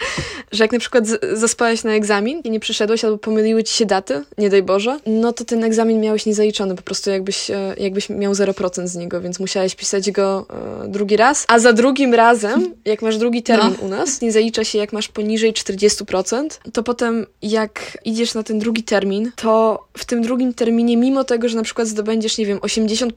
że 0.52 0.64
jak 0.64 0.72
na 0.72 0.80
przykład 0.80 1.04
zaspałeś 1.34 1.84
na 1.84 1.92
egzamin 1.92 2.42
i 2.44 2.50
nie 2.50 2.60
przyszedłeś 2.60 3.06
albo 3.06 3.18
pomyliły 3.18 3.64
ci 3.64 3.74
się 3.74 3.86
daty, 3.86 4.24
nie 4.38 4.50
daj 4.50 4.64
Boże, 4.64 5.00
no 5.06 5.34
to 5.34 5.46
ten 5.46 5.64
egzamin 5.64 6.02
miałeś 6.02 6.26
niezaliczony, 6.26 6.76
po 6.76 6.82
prostu 6.82 7.10
jakbyś, 7.10 7.50
e, 7.52 7.76
jakbyś 7.78 8.10
miał 8.10 8.34
0% 8.34 8.88
z 8.88 8.96
niego, 8.96 9.22
więc 9.22 9.40
musiałeś 9.40 9.76
pisać 9.76 10.12
go 10.12 10.46
e, 10.84 10.88
drugi 10.88 11.18
raz, 11.18 11.46
a 11.48 11.60
za 11.60 11.74
drugim 11.74 12.14
razem, 12.14 12.74
jak 12.86 13.02
masz 13.02 13.18
drugi 13.18 13.44
termin 13.44 13.76
No. 13.80 13.86
u 13.86 13.90
nas, 13.90 14.22
nie 14.22 14.32
zalicza 14.32 14.64
się 14.64 14.78
jak 14.78 14.94
masz 14.94 15.08
poniżej 15.08 15.54
40%, 15.54 16.48
to 16.74 16.84
potem 16.84 17.26
jak 17.42 17.98
idziesz 18.06 18.34
na 18.34 18.44
ten 18.44 18.60
drugi 18.60 18.84
termin, 18.84 19.32
to 19.36 19.86
w 19.98 20.06
tym 20.06 20.22
drugim 20.22 20.54
terminie, 20.54 20.98
mimo 20.98 21.24
tego, 21.24 21.50
że 21.50 21.56
na 21.58 21.64
przykład 21.64 21.88
zdobędziesz, 21.88 22.38
nie 22.38 22.46
wiem, 22.46 22.58
80%, 22.60 23.12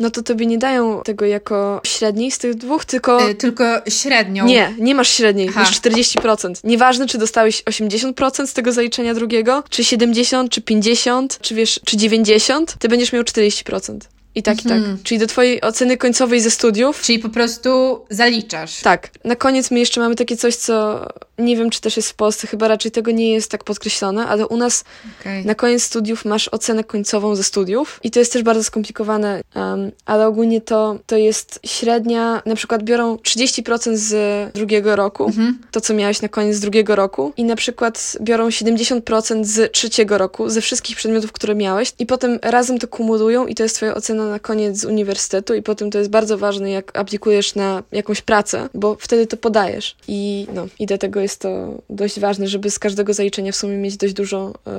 no 0.00 0.10
to 0.10 0.22
tobie 0.22 0.46
nie 0.46 0.58
dają 0.58 1.02
tego 1.02 1.26
jako 1.26 1.80
średniej 1.84 2.30
z 2.30 2.38
tych 2.38 2.54
dwóch, 2.54 2.84
tylko... 2.84 3.28
Y, 3.30 3.34
tylko 3.34 3.64
średnią. 3.88 4.46
Nie, 4.46 4.74
nie 4.78 4.94
masz 4.94 5.08
średniej, 5.08 5.48
Aha. 5.48 5.60
masz 5.60 5.80
40%. 5.80 6.54
Nieważne, 6.64 7.06
czy 7.06 7.18
dostałeś 7.18 7.62
80% 7.64 8.46
z 8.46 8.52
tego 8.52 8.72
zaliczenia 8.72 9.14
drugiego, 9.14 9.62
czy 9.70 9.84
70, 9.84 10.50
czy 10.50 10.60
50, 10.60 11.38
czy 11.40 11.54
wiesz, 11.54 11.80
czy 11.84 11.96
90, 11.96 12.74
ty 12.78 12.88
będziesz 12.88 13.12
miał 13.12 13.22
40%. 13.22 13.98
I 14.36 14.42
tak, 14.42 14.64
i 14.64 14.68
Mhm. 14.72 14.96
tak. 14.96 15.02
Czyli 15.02 15.18
do 15.20 15.26
twojej 15.26 15.60
oceny 15.60 15.96
końcowej 15.96 16.40
ze 16.40 16.50
studiów 16.50 17.02
Czyli 17.02 17.18
po 17.18 17.28
prostu 17.28 18.00
zaliczasz. 18.10 18.80
tak. 18.80 19.10
Na 19.24 19.36
koniec 19.36 19.70
my 19.70 19.78
jeszcze 19.78 20.00
mamy 20.00 20.14
takie 20.14 20.36
coś, 20.36 20.56
co 20.56 21.06
nie 21.38 21.56
wiem, 21.56 21.70
czy 21.70 21.80
też 21.80 21.96
jest 21.96 22.10
w 22.10 22.14
Polsce, 22.14 22.46
chyba 22.46 22.68
raczej 22.68 22.90
tego 22.90 23.10
nie 23.10 23.32
jest 23.32 23.50
tak 23.50 23.64
podkreślone, 23.64 24.26
ale 24.26 24.46
u 24.46 24.56
nas 24.56 24.84
Okej. 25.20 25.44
na 25.46 25.54
koniec 25.54 25.82
studiów 25.82 26.24
masz 26.24 26.48
ocenę 26.48 26.84
końcową 26.84 27.34
ze 27.36 27.42
studiów 27.44 28.00
i 28.02 28.10
to 28.10 28.18
jest 28.18 28.32
też 28.32 28.42
bardzo 28.42 28.64
skomplikowane, 28.64 29.40
um, 29.54 29.90
ale 30.06 30.26
ogólnie 30.26 30.60
to, 30.60 30.98
to 31.06 31.16
jest 31.16 31.60
średnia, 31.66 32.42
na 32.46 32.54
przykład 32.54 32.82
biorą 32.82 33.16
30% 33.16 33.96
z 33.96 34.14
drugiego 34.54 34.96
roku, 34.96 35.24
Mhm. 35.24 35.58
to 35.70 35.80
co 35.80 35.94
miałeś 35.94 36.22
na 36.22 36.28
koniec 36.28 36.60
drugiego 36.60 36.96
roku 36.96 37.32
i 37.36 37.44
na 37.44 37.56
przykład 37.56 38.16
biorą 38.20 38.48
70% 38.48 39.44
z 39.44 39.72
trzeciego 39.72 40.18
roku, 40.18 40.48
ze 40.48 40.60
wszystkich 40.60 40.96
przedmiotów, 40.96 41.32
które 41.32 41.54
miałeś 41.54 41.92
i 41.98 42.06
potem 42.06 42.38
razem 42.42 42.78
to 42.78 42.88
kumulują 42.88 43.46
i 43.46 43.54
to 43.54 43.62
jest 43.62 43.76
twoja 43.76 43.94
ocena 43.94 44.25
na 44.28 44.38
koniec 44.38 44.84
uniwersytetu 44.84 45.54
i 45.54 45.62
potem 45.62 45.90
to 45.90 45.98
jest 45.98 46.10
bardzo 46.10 46.38
ważne, 46.38 46.70
jak 46.70 46.98
aplikujesz 46.98 47.54
na 47.54 47.82
jakąś 47.92 48.20
pracę, 48.22 48.68
bo 48.74 48.96
wtedy 49.00 49.26
to 49.26 49.36
podajesz 49.36 49.96
i 50.08 50.46
no, 50.54 50.66
i 50.78 50.86
dlatego 50.86 51.20
jest 51.20 51.40
to 51.40 51.82
dość 51.90 52.20
ważne, 52.20 52.48
żeby 52.48 52.70
z 52.70 52.78
każdego 52.78 53.14
zaliczenia 53.14 53.52
w 53.52 53.56
sumie 53.56 53.76
mieć 53.76 53.96
dość 53.96 54.14
dużo 54.14 54.54
e, 54.66 54.72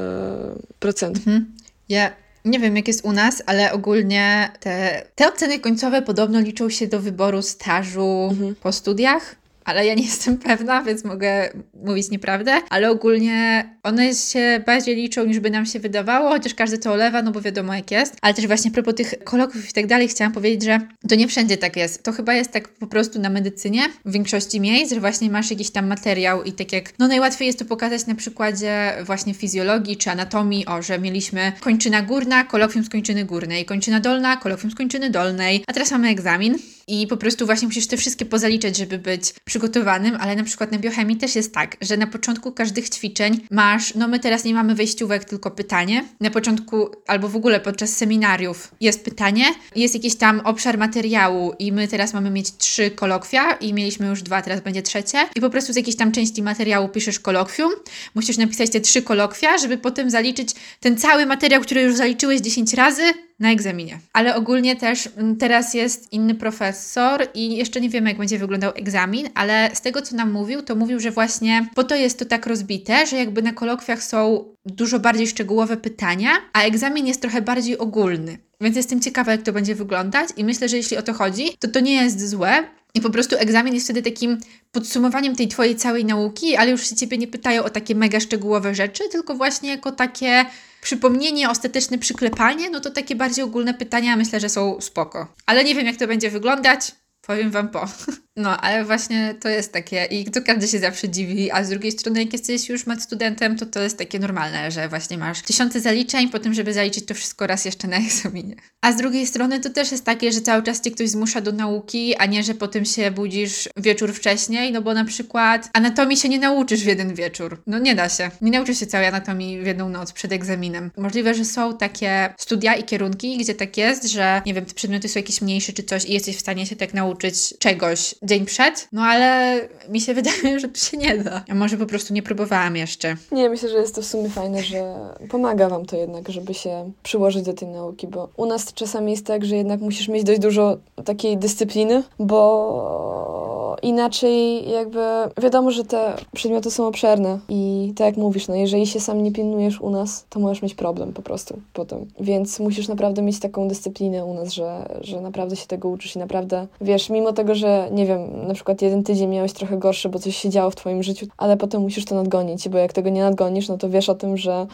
procentów. 0.80 1.28
Mhm. 1.28 1.46
Ja 1.90 2.12
nie 2.46 2.60
wiem, 2.60 2.76
jak 2.76 2.88
jest 2.88 3.06
u 3.06 3.12
nas, 3.12 3.44
ale 3.46 3.72
ogólnie 3.72 4.52
te, 4.60 5.04
te 5.16 5.28
oceny 5.28 5.60
końcowe 5.60 6.02
podobno 6.02 6.40
liczą 6.40 6.70
się 6.70 6.88
do 6.88 7.00
wyboru 7.00 7.42
stażu 7.42 8.28
Mhm. 8.32 8.56
po 8.56 8.72
studiach. 8.72 9.36
Ale 9.68 9.86
ja 9.86 9.94
nie 9.94 10.04
jestem 10.04 10.38
pewna, 10.38 10.84
więc 10.84 11.04
mogę 11.04 11.50
mówić 11.74 12.10
nieprawdę. 12.10 12.62
Ale 12.70 12.92
ogólnie 12.92 13.70
one 13.84 14.14
się 14.14 14.64
bardziej 14.66 14.96
liczą, 14.96 15.26
niż 15.26 15.40
by 15.40 15.50
nam 15.50 15.66
się 15.66 15.80
wydawało, 15.80 16.30
chociaż 16.30 16.54
każdy 16.54 16.78
to 16.78 16.92
olewa, 16.92 17.22
no 17.22 17.32
bo 17.32 17.42
wiadomo 17.42 17.74
jak 17.74 17.92
jest. 17.92 18.16
Ale 18.22 18.34
też 18.34 18.48
właśnie 18.48 18.72
a 18.72 18.74
propos 18.74 18.96
tych 18.96 19.24
kolokwiów 19.24 19.70
i 19.70 19.74
tak 19.74 19.88
dalej, 19.88 20.08
chciałam 20.08 20.34
powiedzieć, 20.34 20.64
że 20.64 20.80
to 21.10 21.16
nie 21.16 21.28
wszędzie 21.28 21.58
tak 21.58 21.76
jest. 21.76 22.04
To 22.04 22.12
chyba 22.12 22.34
jest 22.34 22.52
tak 22.52 22.68
po 22.68 22.88
prostu 22.88 23.20
na 23.20 23.30
medycynie 23.30 23.82
w 24.06 24.12
większości 24.12 24.60
miejsc, 24.62 24.94
że 24.94 25.00
właśnie 25.00 25.30
masz 25.30 25.52
jakiś 25.52 25.70
tam 25.72 25.88
materiał 25.88 26.44
i 26.44 26.52
tak 26.52 26.74
jak, 26.74 27.00
no 27.00 27.08
najłatwiej 27.08 27.46
jest 27.46 27.60
to 27.60 27.66
pokazać 27.66 28.06
na 28.06 28.16
przykładzie 28.16 28.94
właśnie 29.06 29.34
fizjologii 29.34 29.98
czy 29.98 30.12
anatomii, 30.12 30.66
o, 30.66 30.82
że 30.82 31.00
mieliśmy 31.00 31.52
kończyna 31.60 32.02
górna, 32.02 32.44
kolokwium 32.44 32.84
z 32.84 32.90
kończyny 32.90 33.26
górnej, 33.26 33.66
kończyna 33.66 34.00
dolna, 34.00 34.38
kolokwium 34.38 34.72
z 34.72 34.76
kończyny 34.76 35.10
dolnej, 35.10 35.64
a 35.68 35.74
teraz 35.74 35.92
mamy 35.92 36.08
egzamin 36.08 36.58
i 36.88 37.08
po 37.08 37.18
prostu 37.18 37.46
właśnie 37.46 37.68
musisz 37.68 37.88
te 37.88 37.98
wszystkie 37.98 38.26
pozaliczać, 38.26 38.78
żeby 38.78 38.98
być 38.98 39.34
przygotowanym, 39.46 40.18
ale 40.20 40.36
na 40.36 40.44
przykład 40.44 40.72
na 40.72 40.78
biochemii 40.78 41.18
też 41.18 41.36
jest 41.36 41.54
tak, 41.54 41.78
że 41.82 41.98
na 41.98 42.08
początku 42.08 42.52
każdych 42.52 42.90
ćwiczeń 42.90 43.48
masz, 43.52 43.96
no 43.96 44.08
my 44.08 44.20
teraz 44.20 44.44
nie 44.44 44.54
mamy 44.54 44.76
wejściówek, 44.76 45.26
tylko 45.26 45.52
pytanie. 45.52 46.06
Na 46.20 46.30
początku 46.30 46.90
albo 47.08 47.30
w 47.30 47.36
ogóle 47.36 47.60
podczas 47.60 47.90
seminariów 47.90 48.72
jest 48.82 49.06
pytanie, 49.06 49.46
jest 49.76 49.94
jakiś 49.94 50.16
tam 50.16 50.40
obszar 50.40 50.78
materiału 50.78 51.54
i 51.60 51.72
my 51.72 51.88
teraz 51.88 52.14
mamy 52.14 52.30
mieć 52.30 52.58
trzy 52.58 52.92
kolokwia 52.92 53.52
i 53.52 53.74
mieliśmy 53.74 54.08
już 54.08 54.24
dwa, 54.24 54.42
teraz 54.42 54.62
będzie 54.62 54.82
trzecie 54.82 55.18
i 55.36 55.42
po 55.42 55.50
prostu 55.50 55.74
z 55.74 55.76
jakiejś 55.76 55.96
tam 55.96 56.12
części 56.12 56.44
materiału 56.44 56.90
piszesz 56.90 57.20
kolokwium, 57.20 57.72
musisz 58.16 58.38
napisać 58.38 58.70
te 58.70 58.82
trzy 58.82 59.02
kolokwia, 59.02 59.58
żeby 59.58 59.78
potem 59.78 60.10
zaliczyć 60.10 60.56
ten 60.80 60.98
cały 60.98 61.26
materiał, 61.26 61.62
który 61.62 61.82
już 61.82 61.96
zaliczyłeś 61.96 62.42
10 62.42 62.74
razy 62.74 63.04
na 63.40 63.52
egzaminie. 63.52 64.00
Ale 64.14 64.36
ogólnie 64.36 64.76
też 64.76 65.10
mm, 65.18 65.36
teraz 65.36 65.74
jest 65.74 66.14
inny 66.14 66.36
profesor 66.36 67.28
i 67.34 67.58
jeszcze 67.58 67.82
nie 67.82 67.90
wiemy, 67.90 68.10
jak 68.10 68.18
będzie 68.18 68.38
wyglądał 68.38 68.72
egzamin, 68.76 69.30
ale 69.36 69.70
z 69.74 69.82
tego, 69.82 70.02
co 70.02 70.16
nam 70.16 70.32
mówił, 70.32 70.62
to 70.62 70.76
mówił, 70.76 71.00
że 71.00 71.12
właśnie 71.12 71.68
po 71.76 71.84
to 71.84 71.96
jest 71.96 72.20
to 72.20 72.26
tak 72.26 72.46
rozbite, 72.46 73.06
że 73.08 73.18
jakby 73.18 73.42
na 73.42 73.54
kolokwiach 73.54 74.04
są 74.04 74.46
dużo 74.66 75.00
bardziej 75.00 75.28
szczegółowe 75.28 75.78
pytania, 75.78 76.30
a 76.54 76.62
egzamin 76.62 77.08
jest 77.08 77.22
trochę 77.22 77.42
bardziej 77.42 77.78
ogólny. 77.78 78.38
Więc 78.62 78.76
jestem 78.76 79.02
ciekawa, 79.02 79.32
jak 79.32 79.42
to 79.42 79.54
będzie 79.54 79.76
wyglądać 79.76 80.30
i 80.38 80.44
myślę, 80.44 80.70
że 80.70 80.78
jeśli 80.78 80.98
o 80.98 81.02
to 81.02 81.14
chodzi, 81.14 81.44
to 81.60 81.68
to 81.68 81.80
nie 81.80 81.94
jest 81.94 82.30
złe, 82.30 82.64
i 82.94 83.02
po 83.02 83.10
prostu 83.10 83.36
egzamin 83.40 83.74
jest 83.74 83.86
wtedy 83.86 84.02
takim 84.02 84.38
podsumowaniem 84.72 85.36
tej 85.36 85.48
twojej 85.48 85.76
całej 85.76 86.06
nauki, 86.06 86.56
ale 86.56 86.72
już 86.72 86.90
się 86.90 86.96
ciebie 86.96 87.18
nie 87.18 87.28
pytają 87.28 87.64
o 87.64 87.70
takie 87.70 87.96
mega 87.96 88.20
szczegółowe 88.20 88.76
rzeczy, 88.76 89.04
tylko 89.12 89.36
właśnie 89.36 89.70
jako 89.70 89.92
takie 89.92 90.46
przypomnienie, 90.82 91.50
ostateczne 91.50 91.98
przyklepanie, 91.98 92.70
no 92.70 92.80
to 92.80 92.92
takie 92.92 93.16
bardziej 93.16 93.44
ogólne 93.44 93.74
pytania 93.74 94.16
myślę, 94.16 94.40
że 94.40 94.50
są 94.50 94.82
spoko. 94.82 95.34
Ale 95.46 95.64
nie 95.64 95.76
wiem, 95.76 95.86
jak 95.86 95.96
to 95.96 96.08
będzie 96.08 96.32
wyglądać. 96.32 96.96
Powiem 97.22 97.52
wam 97.52 97.70
po. 97.70 97.86
No, 98.38 98.62
ale 98.62 98.86
właśnie 98.86 99.36
to 99.40 99.50
jest 99.50 99.74
takie 99.74 100.06
i 100.06 100.26
to 100.26 100.42
każdy 100.42 100.68
się 100.68 100.80
zawsze 100.80 101.10
dziwi, 101.10 101.52
a 101.52 101.64
z 101.64 101.70
drugiej 101.70 101.92
strony 101.92 102.24
jak 102.24 102.34
jesteś 102.34 102.70
już 102.70 102.86
med 102.86 103.04
studentem, 103.04 103.58
to 103.58 103.66
to 103.66 103.82
jest 103.82 103.98
takie 103.98 104.20
normalne, 104.20 104.72
że 104.72 104.90
właśnie 104.90 105.18
masz 105.18 105.42
tysiące 105.42 105.82
zaliczeń 105.82 106.30
po 106.30 106.40
tym, 106.40 106.54
żeby 106.54 106.74
zaliczyć 106.74 107.06
to 107.06 107.14
wszystko 107.14 107.48
raz 107.48 107.66
jeszcze 107.66 107.88
na 107.88 107.98
egzaminie. 108.06 108.56
A 108.82 108.92
z 108.92 108.98
drugiej 108.98 109.28
strony 109.28 109.60
to 109.60 109.70
też 109.70 109.92
jest 109.92 110.06
takie, 110.06 110.32
że 110.32 110.42
cały 110.42 110.64
czas 110.64 110.82
cię 110.82 110.92
ktoś 110.92 111.10
zmusza 111.10 111.42
do 111.42 111.52
nauki, 111.52 112.16
a 112.16 112.26
nie, 112.26 112.44
że 112.44 112.54
potem 112.54 112.86
się 112.86 113.12
budzisz 113.12 113.70
wieczór 113.78 114.14
wcześniej, 114.14 114.72
no 114.72 114.82
bo 114.82 114.94
na 114.94 115.06
przykład 115.06 115.70
anatomii 115.74 116.18
się 116.18 116.30
nie 116.30 116.40
nauczysz 116.40 116.84
w 116.84 116.88
jeden 116.88 117.14
wieczór. 117.16 117.62
No 117.68 117.80
nie 117.80 117.96
da 117.96 118.10
się. 118.10 118.32
Nie 118.42 118.52
nauczysz 118.52 118.80
się 118.80 118.86
całej 118.86 119.08
anatomii 119.08 119.62
w 119.62 119.66
jedną 119.66 119.90
noc 119.90 120.14
przed 120.14 120.32
egzaminem. 120.32 120.92
Możliwe, 120.98 121.34
że 121.34 121.46
są 121.46 121.78
takie 121.78 122.34
studia 122.38 122.76
i 122.76 122.84
kierunki, 122.84 123.38
gdzie 123.38 123.56
tak 123.56 123.78
jest, 123.78 124.08
że 124.08 124.42
nie 124.46 124.54
wiem, 124.54 124.66
te 124.66 124.74
przedmioty 124.74 125.10
są 125.10 125.20
jakieś 125.20 125.42
mniejsze 125.42 125.74
czy 125.74 125.84
coś 125.84 126.06
i 126.06 126.14
jesteś 126.14 126.38
w 126.38 126.40
stanie 126.40 126.66
się 126.66 126.76
tak 126.76 126.94
nauczyć 126.94 127.54
czegoś 127.60 128.16
dzień 128.28 128.46
przed, 128.46 128.88
no 128.92 129.02
ale 129.02 129.60
mi 129.90 130.02
się 130.02 130.14
wydaje, 130.20 130.60
że 130.60 130.68
to 130.68 130.80
się 130.80 130.98
nie 130.98 131.18
da. 131.18 131.44
A 131.50 131.56
może 131.56 131.78
po 131.78 131.86
prostu 131.86 132.14
nie 132.14 132.24
próbowałam 132.24 132.76
jeszcze. 132.76 133.16
Nie, 133.32 133.50
myślę, 133.50 133.70
że 133.70 133.78
jest 133.78 133.96
to 133.96 134.02
w 134.02 134.06
sumie 134.06 134.30
fajne, 134.30 134.64
że 134.64 134.96
pomaga 135.30 135.70
wam 135.70 135.86
to 135.86 135.98
jednak, 135.98 136.30
żeby 136.30 136.54
się 136.54 136.92
przyłożyć 137.04 137.44
do 137.44 137.54
tej 137.54 137.68
nauki, 137.68 138.08
bo 138.08 138.30
u 138.38 138.46
nas 138.46 138.74
czasami 138.74 139.12
jest 139.12 139.26
tak, 139.26 139.46
że 139.46 139.56
jednak 139.56 139.80
musisz 139.80 140.08
mieć 140.08 140.24
dość 140.24 140.40
dużo 140.40 140.78
takiej 141.06 141.38
dyscypliny, 141.38 142.04
bo 142.20 143.57
inaczej 143.82 144.70
jakby 144.70 145.00
wiadomo, 145.42 145.72
że 145.72 145.84
te 145.84 146.14
przedmioty 146.34 146.72
są 146.72 146.88
obszerne 146.88 147.40
i 147.50 147.94
tak 147.96 148.08
jak 148.08 148.18
mówisz, 148.18 148.48
no 148.48 148.56
jeżeli 148.56 148.88
się 148.88 149.00
sam 149.00 149.24
nie 149.24 149.32
pilnujesz 149.32 149.82
u 149.82 149.90
nas, 149.90 150.26
to 150.30 150.40
możesz 150.40 150.62
mieć 150.62 150.76
problem 150.76 151.14
po 151.14 151.22
prostu 151.22 151.60
potem. 151.74 152.06
Więc 152.20 152.60
musisz 152.60 152.88
naprawdę 152.88 153.22
mieć 153.22 153.40
taką 153.40 153.68
dyscyplinę 153.68 154.26
u 154.26 154.34
nas, 154.34 154.54
że, 154.54 154.98
że 155.02 155.22
naprawdę 155.22 155.56
się 155.56 155.68
tego 155.68 155.90
uczysz 155.90 156.16
i 156.16 156.20
naprawdę, 156.20 156.68
wiesz, 156.82 157.10
mimo 157.10 157.34
tego, 157.34 157.56
że 157.56 157.90
nie 157.92 158.06
wiem, 158.06 158.48
na 158.48 158.54
przykład 158.54 158.82
jeden 158.82 159.04
tydzień 159.04 159.30
miałeś 159.30 159.54
trochę 159.54 159.78
gorszy, 159.78 160.10
bo 160.10 160.20
coś 160.20 160.38
się 160.38 160.50
działo 160.50 160.72
w 160.72 160.76
twoim 160.76 161.04
życiu, 161.04 161.28
ale 161.38 161.58
potem 161.58 161.82
musisz 161.82 162.06
to 162.06 162.16
nadgonić, 162.16 162.70
bo 162.70 162.78
jak 162.78 162.94
tego 162.94 163.10
nie 163.10 163.22
nadgonisz, 163.22 163.68
no 163.68 163.78
to 163.78 163.90
wiesz 163.90 164.10
o 164.10 164.16
tym, 164.16 164.38
że 164.38 164.68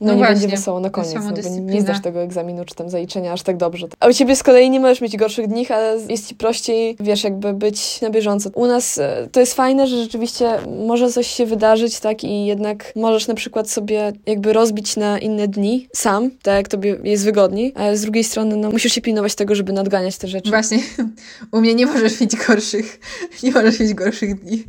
no, 0.00 0.06
No 0.06 0.12
nie 0.12 0.18
właśnie, 0.18 0.34
będzie 0.34 0.56
wesoło 0.56 0.80
na 0.80 0.90
koniec, 0.90 1.14
no, 1.14 1.20
bo 1.66 1.72
nie 1.72 1.80
zdasz 1.80 2.02
tego 2.02 2.22
egzaminu 2.22 2.64
czy 2.64 2.74
tam 2.74 2.90
zaliczenia 2.90 3.32
aż 3.32 3.42
tak 3.42 3.56
dobrze. 3.56 3.86
A 4.00 4.08
u 4.08 4.12
ciebie 4.12 4.36
z 4.36 4.42
kolei 4.42 4.70
nie 4.70 4.80
możesz 4.80 5.00
mieć 5.00 5.16
gorszych 5.16 5.48
dni, 5.48 5.68
ale 5.68 5.98
jest 6.08 6.28
ci 6.28 6.34
prościej, 6.34 6.96
wiesz, 7.00 7.24
jakby 7.24 7.52
być 7.52 8.00
na 8.00 8.10
bieżąco. 8.10 8.50
U 8.54 8.66
nas 8.66 8.98
e, 8.98 9.28
to 9.32 9.40
jest 9.40 9.54
fajne, 9.54 9.86
że 9.86 10.02
rzeczywiście 10.02 10.58
może 10.86 11.12
coś 11.12 11.26
się 11.26 11.46
wydarzyć, 11.46 12.00
tak, 12.00 12.24
i 12.24 12.46
jednak 12.46 12.92
możesz 12.96 13.28
na 13.28 13.34
przykład 13.34 13.70
sobie 13.70 14.12
jakby 14.26 14.52
rozbić 14.52 14.96
na 14.96 15.18
inne 15.18 15.48
dni 15.48 15.88
sam, 15.92 16.30
tak 16.42 16.54
jak 16.54 16.68
tobie 16.68 16.98
jest 17.04 17.24
wygodniej, 17.24 17.72
ale 17.76 17.96
z 17.96 18.02
drugiej 18.02 18.24
strony, 18.24 18.56
no, 18.56 18.70
musisz 18.70 18.92
się 18.92 19.00
pilnować 19.00 19.34
tego, 19.34 19.54
żeby 19.54 19.72
nadganiać 19.72 20.18
te 20.18 20.28
rzeczy. 20.28 20.50
Właśnie, 20.50 20.78
u 21.52 21.60
mnie 21.60 21.74
nie 21.74 21.86
możesz 21.86 22.20
mieć 22.20 22.36
gorszych, 22.36 23.00
nie 23.42 23.50
możesz 23.50 23.80
mieć 23.80 23.94
gorszych 23.94 24.40
dni. 24.40 24.64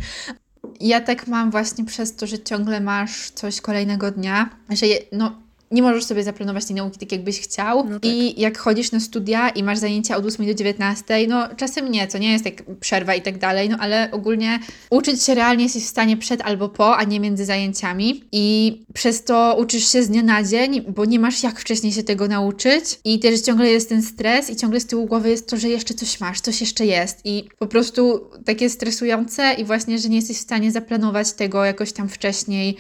Ja 0.80 1.02
tak 1.02 1.28
mam 1.28 1.52
właśnie 1.52 1.86
przez 1.86 2.16
to, 2.16 2.28
że 2.28 2.40
ciągle 2.40 2.80
masz 2.80 3.30
coś 3.30 3.62
kolejnego 3.62 4.12
dnia, 4.12 4.50
że 4.70 4.88
je, 4.88 5.00
no 5.12 5.49
nie 5.72 5.82
możesz 5.82 6.04
sobie 6.04 6.24
zaplanować 6.24 6.66
tej 6.66 6.76
nauki 6.76 7.00
tak, 7.00 7.12
jakbyś 7.12 7.40
chciał. 7.40 7.86
No 7.90 8.00
tak. 8.00 8.12
I 8.12 8.42
jak 8.42 8.58
chodzisz 8.58 8.92
na 8.92 9.00
studia 9.00 9.50
i 9.50 9.64
masz 9.64 9.78
zajęcia 9.78 10.18
od 10.18 10.26
8 10.26 10.46
do 10.46 10.54
19, 10.54 11.28
no 11.28 11.48
czasem 11.58 11.92
nie, 11.92 12.08
co 12.08 12.18
nie 12.18 12.32
jest 12.32 12.46
jak 12.46 12.64
przerwa 12.80 13.16
i 13.16 13.22
tak 13.22 13.38
dalej, 13.38 13.70
no 13.70 13.78
ale 13.80 14.12
ogólnie 14.12 14.60
uczyć 14.90 15.24
się 15.24 15.36
realnie 15.36 15.64
jesteś 15.64 15.84
w 15.84 15.88
stanie 15.88 16.18
przed 16.18 16.42
albo 16.42 16.70
po, 16.70 16.98
a 16.98 17.04
nie 17.04 17.20
między 17.20 17.46
zajęciami. 17.46 18.24
I 18.32 18.78
przez 18.94 19.24
to 19.24 19.56
uczysz 19.60 19.92
się 19.92 20.04
z 20.04 20.08
dnia 20.08 20.24
na 20.24 20.44
dzień, 20.44 20.82
bo 20.82 21.06
nie 21.06 21.20
masz 21.20 21.44
jak 21.44 21.60
wcześniej 21.60 21.94
się 21.94 22.04
tego 22.04 22.28
nauczyć. 22.28 23.00
I 23.04 23.20
też 23.20 23.42
ciągle 23.42 23.70
jest 23.70 23.90
ten 23.90 24.04
stres 24.04 24.50
i 24.50 24.56
ciągle 24.56 24.80
z 24.80 24.86
tyłu 24.86 25.06
głowy 25.06 25.30
jest 25.30 25.50
to, 25.50 25.58
że 25.58 25.70
jeszcze 25.70 25.94
coś 25.94 26.20
masz, 26.20 26.42
coś 26.42 26.62
jeszcze 26.62 26.86
jest. 26.86 27.22
I 27.24 27.50
po 27.60 27.68
prostu 27.68 28.30
takie 28.46 28.70
stresujące 28.70 29.54
i 29.54 29.66
właśnie, 29.66 30.00
że 30.00 30.10
nie 30.10 30.16
jesteś 30.16 30.38
w 30.38 30.42
stanie 30.42 30.72
zaplanować 30.72 31.32
tego 31.32 31.66
jakoś 31.66 31.94
tam 31.94 32.10
wcześniej 32.10 32.78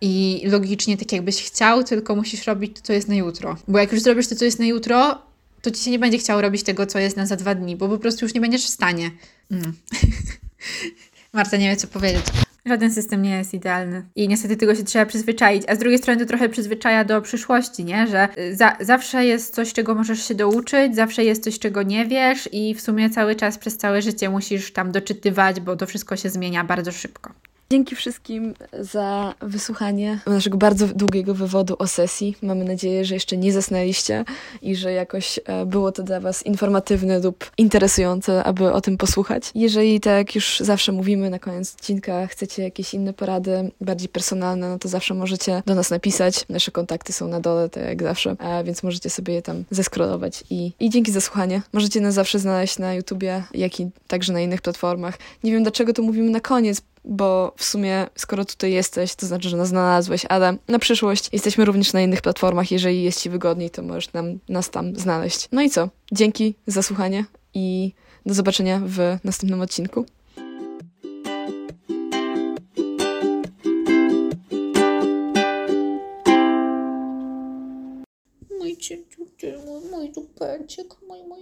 i 0.00 0.42
logicznie 0.44 0.96
tak 0.96 1.12
jakbyś 1.12 1.42
chciał, 1.42 1.84
tylko 1.84 2.16
musisz 2.16 2.46
robić 2.46 2.76
to, 2.76 2.82
co 2.82 2.92
jest 2.92 3.08
na 3.08 3.14
jutro. 3.14 3.56
Bo 3.68 3.78
jak 3.78 3.92
już 3.92 4.00
zrobisz 4.00 4.28
to, 4.28 4.36
co 4.36 4.44
jest 4.44 4.58
na 4.58 4.66
jutro, 4.66 5.22
to 5.62 5.70
ci 5.70 5.84
się 5.84 5.90
nie 5.90 5.98
będzie 5.98 6.18
chciało 6.18 6.42
robić 6.42 6.62
tego, 6.62 6.86
co 6.86 6.98
jest 6.98 7.16
na 7.16 7.26
za 7.26 7.36
dwa 7.36 7.54
dni, 7.54 7.76
bo 7.76 7.88
po 7.88 7.98
prostu 7.98 8.24
już 8.24 8.34
nie 8.34 8.40
będziesz 8.40 8.64
w 8.64 8.68
stanie. 8.68 9.10
Mm. 9.50 9.72
Marta 11.32 11.56
nie 11.56 11.70
wie, 11.70 11.76
co 11.76 11.86
powiedzieć. 11.86 12.24
Żaden 12.66 12.92
system 12.92 13.22
nie 13.22 13.30
jest 13.30 13.54
idealny 13.54 14.06
i 14.16 14.28
niestety 14.28 14.56
tego 14.56 14.74
się 14.74 14.84
trzeba 14.84 15.06
przyzwyczaić, 15.06 15.62
a 15.68 15.74
z 15.74 15.78
drugiej 15.78 15.98
strony 15.98 16.20
to 16.20 16.26
trochę 16.26 16.48
przyzwyczaja 16.48 17.04
do 17.04 17.22
przyszłości, 17.22 17.84
nie? 17.84 18.06
Że 18.06 18.28
za, 18.52 18.76
zawsze 18.80 19.24
jest 19.24 19.54
coś, 19.54 19.72
czego 19.72 19.94
możesz 19.94 20.28
się 20.28 20.34
douczyć, 20.34 20.96
zawsze 20.96 21.24
jest 21.24 21.44
coś, 21.44 21.58
czego 21.58 21.82
nie 21.82 22.06
wiesz 22.06 22.48
i 22.52 22.74
w 22.74 22.80
sumie 22.80 23.10
cały 23.10 23.34
czas 23.34 23.58
przez 23.58 23.76
całe 23.76 24.02
życie 24.02 24.30
musisz 24.30 24.72
tam 24.72 24.92
doczytywać, 24.92 25.60
bo 25.60 25.76
to 25.76 25.86
wszystko 25.86 26.16
się 26.16 26.30
zmienia 26.30 26.64
bardzo 26.64 26.92
szybko. 26.92 27.32
Dzięki 27.70 27.96
wszystkim 27.96 28.54
za 28.80 29.34
wysłuchanie 29.40 30.20
naszego 30.26 30.58
bardzo 30.58 30.86
długiego 30.86 31.34
wywodu 31.34 31.76
o 31.78 31.86
sesji. 31.86 32.36
Mamy 32.42 32.64
nadzieję, 32.64 33.04
że 33.04 33.14
jeszcze 33.14 33.36
nie 33.36 33.52
zasnęliście 33.52 34.24
i 34.62 34.76
że 34.76 34.92
jakoś 34.92 35.40
e, 35.44 35.66
było 35.66 35.92
to 35.92 36.02
dla 36.02 36.20
Was 36.20 36.46
informatywne 36.46 37.18
lub 37.18 37.50
interesujące, 37.58 38.44
aby 38.44 38.72
o 38.72 38.80
tym 38.80 38.96
posłuchać. 38.96 39.50
Jeżeli, 39.54 40.00
tak 40.00 40.16
jak 40.16 40.34
już 40.34 40.60
zawsze 40.60 40.92
mówimy 40.92 41.30
na 41.30 41.38
koniec 41.38 41.74
odcinka, 41.74 42.26
chcecie 42.26 42.62
jakieś 42.62 42.94
inne 42.94 43.12
porady, 43.12 43.70
bardziej 43.80 44.08
personalne, 44.08 44.68
no 44.68 44.78
to 44.78 44.88
zawsze 44.88 45.14
możecie 45.14 45.62
do 45.66 45.74
nas 45.74 45.90
napisać. 45.90 46.44
Nasze 46.48 46.70
kontakty 46.70 47.12
są 47.12 47.28
na 47.28 47.40
dole, 47.40 47.68
tak 47.68 47.84
jak 47.84 48.02
zawsze, 48.02 48.36
więc 48.64 48.82
możecie 48.82 49.10
sobie 49.10 49.34
je 49.34 49.42
tam 49.42 49.64
zeskrolować. 49.70 50.44
I, 50.50 50.72
I 50.80 50.90
dzięki 50.90 51.12
za 51.12 51.20
słuchanie. 51.20 51.62
Możecie 51.72 52.00
nas 52.00 52.14
zawsze 52.14 52.38
znaleźć 52.38 52.78
na 52.78 52.94
YouTubie, 52.94 53.44
jak 53.54 53.80
i 53.80 53.90
także 54.06 54.32
na 54.32 54.40
innych 54.40 54.62
platformach. 54.62 55.18
Nie 55.44 55.52
wiem, 55.52 55.62
dlaczego 55.62 55.92
to 55.92 56.02
mówimy 56.02 56.30
na 56.30 56.40
koniec, 56.40 56.82
bo 57.06 57.52
w 57.56 57.64
sumie 57.64 58.06
skoro 58.14 58.44
tutaj 58.44 58.72
jesteś, 58.72 59.14
to 59.14 59.26
znaczy, 59.26 59.48
że 59.48 59.56
nas 59.56 59.68
znalazłeś, 59.68 60.26
ale 60.28 60.56
na 60.68 60.78
przyszłość 60.78 61.28
jesteśmy 61.32 61.64
również 61.64 61.92
na 61.92 62.00
innych 62.00 62.22
platformach. 62.22 62.70
Jeżeli 62.70 63.02
jest 63.02 63.20
Ci 63.20 63.30
wygodniej, 63.30 63.70
to 63.70 63.82
możesz 63.82 64.12
nam, 64.12 64.38
nas 64.48 64.70
tam 64.70 64.96
znaleźć. 64.96 65.48
No 65.52 65.62
i 65.62 65.70
co? 65.70 65.88
Dzięki 66.12 66.54
za 66.66 66.82
słuchanie 66.82 67.24
i 67.54 67.92
do 68.26 68.34
zobaczenia 68.34 68.80
w 68.84 69.18
następnym 69.24 69.60
odcinku. 69.60 70.04
Mój 78.58 78.76
ciuciu, 78.76 79.26
mój 79.90 80.12
dupeczek, 80.12 80.86
mój, 81.08 81.18
mój, 81.28 81.40